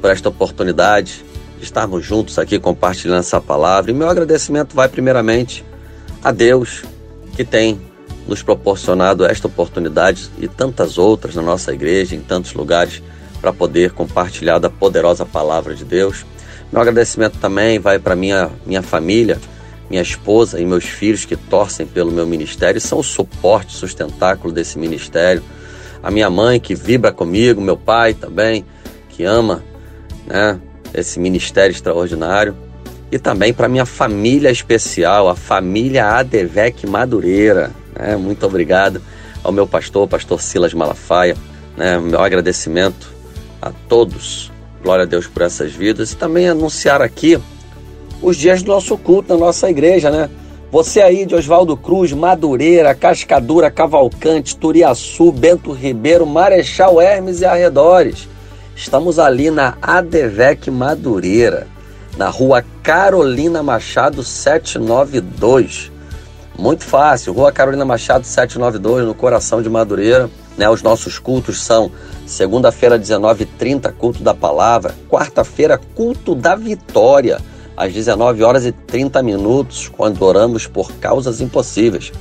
por 0.01 0.09
esta 0.09 0.29
oportunidade 0.29 1.23
estarmos 1.63 2.05
juntos 2.05 2.37
aqui 2.37 2.59
compartilhando 2.59 3.19
essa 3.19 3.41
palavra. 3.41 3.91
E 3.91 3.93
meu 3.93 4.09
agradecimento 4.09 4.75
vai 4.75 4.87
primeiramente 4.87 5.63
a 6.23 6.31
Deus 6.31 6.83
que 7.35 7.43
tem 7.43 7.81
nos 8.27 8.41
proporcionado 8.41 9.25
esta 9.25 9.47
oportunidade 9.47 10.29
e 10.37 10.47
tantas 10.47 10.97
outras 10.97 11.35
na 11.35 11.41
nossa 11.41 11.73
igreja, 11.73 12.15
em 12.15 12.21
tantos 12.21 12.53
lugares, 12.53 13.01
para 13.41 13.51
poder 13.51 13.91
compartilhar 13.91 14.59
da 14.59 14.69
poderosa 14.69 15.25
palavra 15.25 15.75
de 15.75 15.83
Deus. 15.83 16.25
Meu 16.71 16.81
agradecimento 16.81 17.37
também 17.39 17.79
vai 17.79 17.99
para 17.99 18.15
minha 18.15 18.49
minha 18.65 18.81
família, 18.81 19.39
minha 19.89 20.01
esposa 20.01 20.59
e 20.59 20.65
meus 20.65 20.85
filhos 20.85 21.25
que 21.25 21.35
torcem 21.35 21.85
pelo 21.85 22.11
meu 22.11 22.25
ministério, 22.25 22.79
são 22.79 22.99
o 22.99 23.03
suporte, 23.03 23.73
sustentáculo 23.73 24.53
desse 24.53 24.79
ministério. 24.79 25.43
A 26.01 26.09
minha 26.09 26.29
mãe 26.29 26.59
que 26.59 26.73
vibra 26.73 27.11
comigo, 27.11 27.61
meu 27.61 27.77
pai 27.77 28.13
também, 28.13 28.65
que 29.09 29.23
ama, 29.23 29.63
né, 30.25 30.59
esse 30.93 31.19
ministério 31.19 31.71
extraordinário. 31.71 32.55
E 33.11 33.19
também 33.19 33.53
para 33.53 33.67
minha 33.67 33.85
família 33.85 34.49
especial, 34.49 35.29
a 35.29 35.35
família 35.35 36.05
Adevec 36.05 36.87
Madureira. 36.87 37.71
Né? 37.95 38.15
Muito 38.15 38.45
obrigado 38.45 39.01
ao 39.43 39.51
meu 39.51 39.67
pastor, 39.67 40.07
pastor 40.07 40.41
Silas 40.41 40.73
Malafaia. 40.73 41.35
Né? 41.77 41.99
Meu 41.99 42.21
agradecimento 42.21 43.13
a 43.61 43.71
todos. 43.87 44.51
Glória 44.81 45.03
a 45.03 45.07
Deus 45.07 45.27
por 45.27 45.43
essas 45.43 45.71
vidas. 45.73 46.11
E 46.11 46.17
também 46.17 46.49
anunciar 46.49 47.01
aqui 47.01 47.39
os 48.21 48.37
dias 48.37 48.63
do 48.63 48.71
nosso 48.71 48.97
culto 48.97 49.33
na 49.33 49.39
nossa 49.39 49.69
igreja, 49.69 50.09
né? 50.09 50.29
Você 50.71 51.01
aí 51.01 51.23
de 51.23 51.35
Oswaldo 51.35 51.77
Cruz, 51.77 52.11
Madureira, 52.13 52.95
Cascadura, 52.95 53.69
Cavalcante, 53.69 54.57
Turiaçu, 54.57 55.31
Bento 55.31 55.71
Ribeiro, 55.71 56.25
Marechal 56.25 56.99
Hermes 56.99 57.41
e 57.41 57.45
arredores. 57.45 58.27
Estamos 58.75 59.19
ali 59.19 59.51
na 59.51 59.77
Adevec 59.81 60.69
Madureira, 60.71 61.67
na 62.17 62.29
rua 62.29 62.63
Carolina 62.81 63.61
Machado 63.61 64.23
792. 64.23 65.91
Muito 66.57 66.83
fácil, 66.83 67.33
Rua 67.33 67.51
Carolina 67.51 67.85
Machado 67.85 68.25
792, 68.25 69.05
no 69.05 69.13
coração 69.13 69.61
de 69.61 69.69
Madureira. 69.69 70.29
Né, 70.57 70.69
os 70.69 70.83
nossos 70.83 71.17
cultos 71.17 71.63
são 71.63 71.91
segunda-feira, 72.27 72.99
19h30, 72.99 73.91
culto 73.93 74.23
da 74.23 74.33
palavra. 74.33 74.93
Quarta-feira, 75.09 75.79
culto 75.95 76.35
da 76.35 76.55
vitória, 76.55 77.39
às 77.75 77.91
19 77.91 78.43
horas 78.43 78.65
e 78.65 78.71
30 78.71 79.23
minutos, 79.23 79.87
quando 79.87 80.21
oramos 80.21 80.67
por 80.67 80.91
causas 80.93 81.41
impossíveis. 81.41 82.11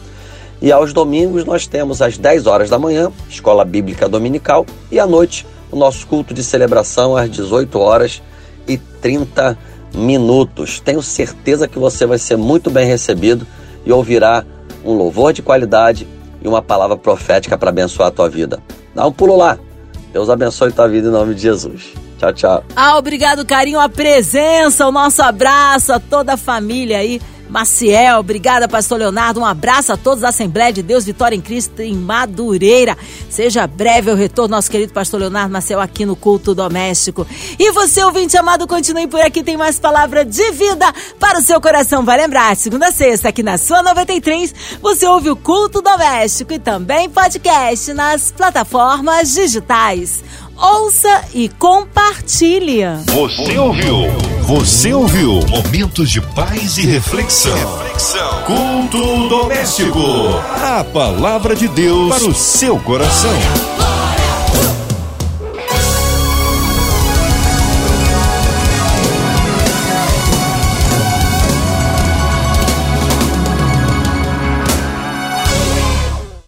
E 0.62 0.70
aos 0.70 0.92
domingos 0.92 1.44
nós 1.44 1.66
temos 1.66 2.00
às 2.00 2.16
10 2.16 2.46
horas 2.46 2.70
da 2.70 2.78
manhã, 2.78 3.10
escola 3.28 3.64
bíblica 3.64 4.08
dominical, 4.08 4.64
e 4.90 4.98
à 4.98 5.06
noite, 5.06 5.46
o 5.72 5.76
nosso 5.76 6.06
culto 6.06 6.32
de 6.32 6.44
celebração 6.44 7.16
às 7.16 7.28
18 7.28 7.78
horas 7.78 8.22
e 8.68 8.76
30 8.76 9.58
minutos. 9.94 10.78
Tenho 10.78 11.02
certeza 11.02 11.66
que 11.66 11.78
você 11.78 12.06
vai 12.06 12.18
ser 12.18 12.36
muito 12.36 12.70
bem 12.70 12.86
recebido 12.86 13.46
e 13.84 13.90
ouvirá 13.90 14.44
um 14.84 14.92
louvor 14.92 15.32
de 15.32 15.42
qualidade 15.42 16.06
e 16.42 16.46
uma 16.46 16.62
palavra 16.62 16.96
profética 16.96 17.56
para 17.56 17.70
abençoar 17.70 18.08
a 18.08 18.12
tua 18.12 18.28
vida. 18.28 18.60
Dá 18.94 19.06
um 19.06 19.12
pulo 19.12 19.36
lá. 19.36 19.58
Deus 20.12 20.28
abençoe 20.28 20.70
tua 20.72 20.88
vida 20.88 21.08
em 21.08 21.10
nome 21.10 21.34
de 21.34 21.42
Jesus. 21.42 21.94
Tchau, 22.18 22.32
tchau. 22.32 22.64
Ah, 22.76 22.98
obrigado, 22.98 23.44
carinho, 23.44 23.80
a 23.80 23.88
presença, 23.88 24.86
o 24.86 24.92
nosso 24.92 25.22
abraço 25.22 25.92
a 25.92 25.98
toda 25.98 26.34
a 26.34 26.36
família 26.36 26.98
aí 26.98 27.20
Maciel, 27.52 28.18
obrigada, 28.18 28.66
pastor 28.66 28.98
Leonardo. 28.98 29.38
Um 29.38 29.44
abraço 29.44 29.92
a 29.92 29.96
todos 29.98 30.22
da 30.22 30.30
Assembleia 30.30 30.72
de 30.72 30.82
Deus 30.82 31.04
Vitória 31.04 31.36
em 31.36 31.40
Cristo 31.40 31.82
em 31.82 31.94
Madureira. 31.94 32.96
Seja 33.28 33.66
breve 33.66 34.10
o 34.10 34.14
retorno, 34.14 34.56
nosso 34.56 34.70
querido 34.70 34.94
pastor 34.94 35.20
Leonardo 35.20 35.52
Maciel, 35.52 35.78
aqui 35.78 36.06
no 36.06 36.16
culto 36.16 36.54
doméstico. 36.54 37.26
E 37.58 37.70
você, 37.72 38.02
ouvinte 38.02 38.38
amado, 38.38 38.66
continue 38.66 39.06
por 39.06 39.20
aqui, 39.20 39.42
tem 39.42 39.58
mais 39.58 39.78
palavra 39.78 40.24
de 40.24 40.50
vida 40.52 40.90
para 41.20 41.40
o 41.40 41.42
seu 41.42 41.60
coração. 41.60 42.06
Vai 42.06 42.16
lembrar, 42.16 42.56
segunda 42.56 42.88
a 42.88 42.92
sexta, 42.92 43.28
aqui 43.28 43.42
na 43.42 43.58
sua 43.58 43.82
93, 43.82 44.54
você 44.80 45.06
ouve 45.06 45.28
o 45.28 45.36
culto 45.36 45.82
doméstico 45.82 46.54
e 46.54 46.58
também 46.58 47.10
podcast 47.10 47.92
nas 47.92 48.32
plataformas 48.32 49.34
digitais 49.34 50.24
ouça 50.62 51.24
e 51.34 51.48
compartilhe. 51.48 52.82
Você 53.06 53.58
ouviu? 53.58 54.06
Você 54.42 54.94
ouviu? 54.94 55.40
Momentos 55.48 56.08
de 56.10 56.20
paz 56.20 56.78
e 56.78 56.86
reflexão. 56.86 57.54
reflexão. 57.54 58.44
Culto 58.44 59.28
doméstico. 59.28 60.00
A 60.62 60.84
palavra 60.84 61.56
de 61.56 61.66
Deus 61.68 62.14
para 62.16 62.28
o 62.28 62.34
seu 62.34 62.78
coração. 62.78 63.91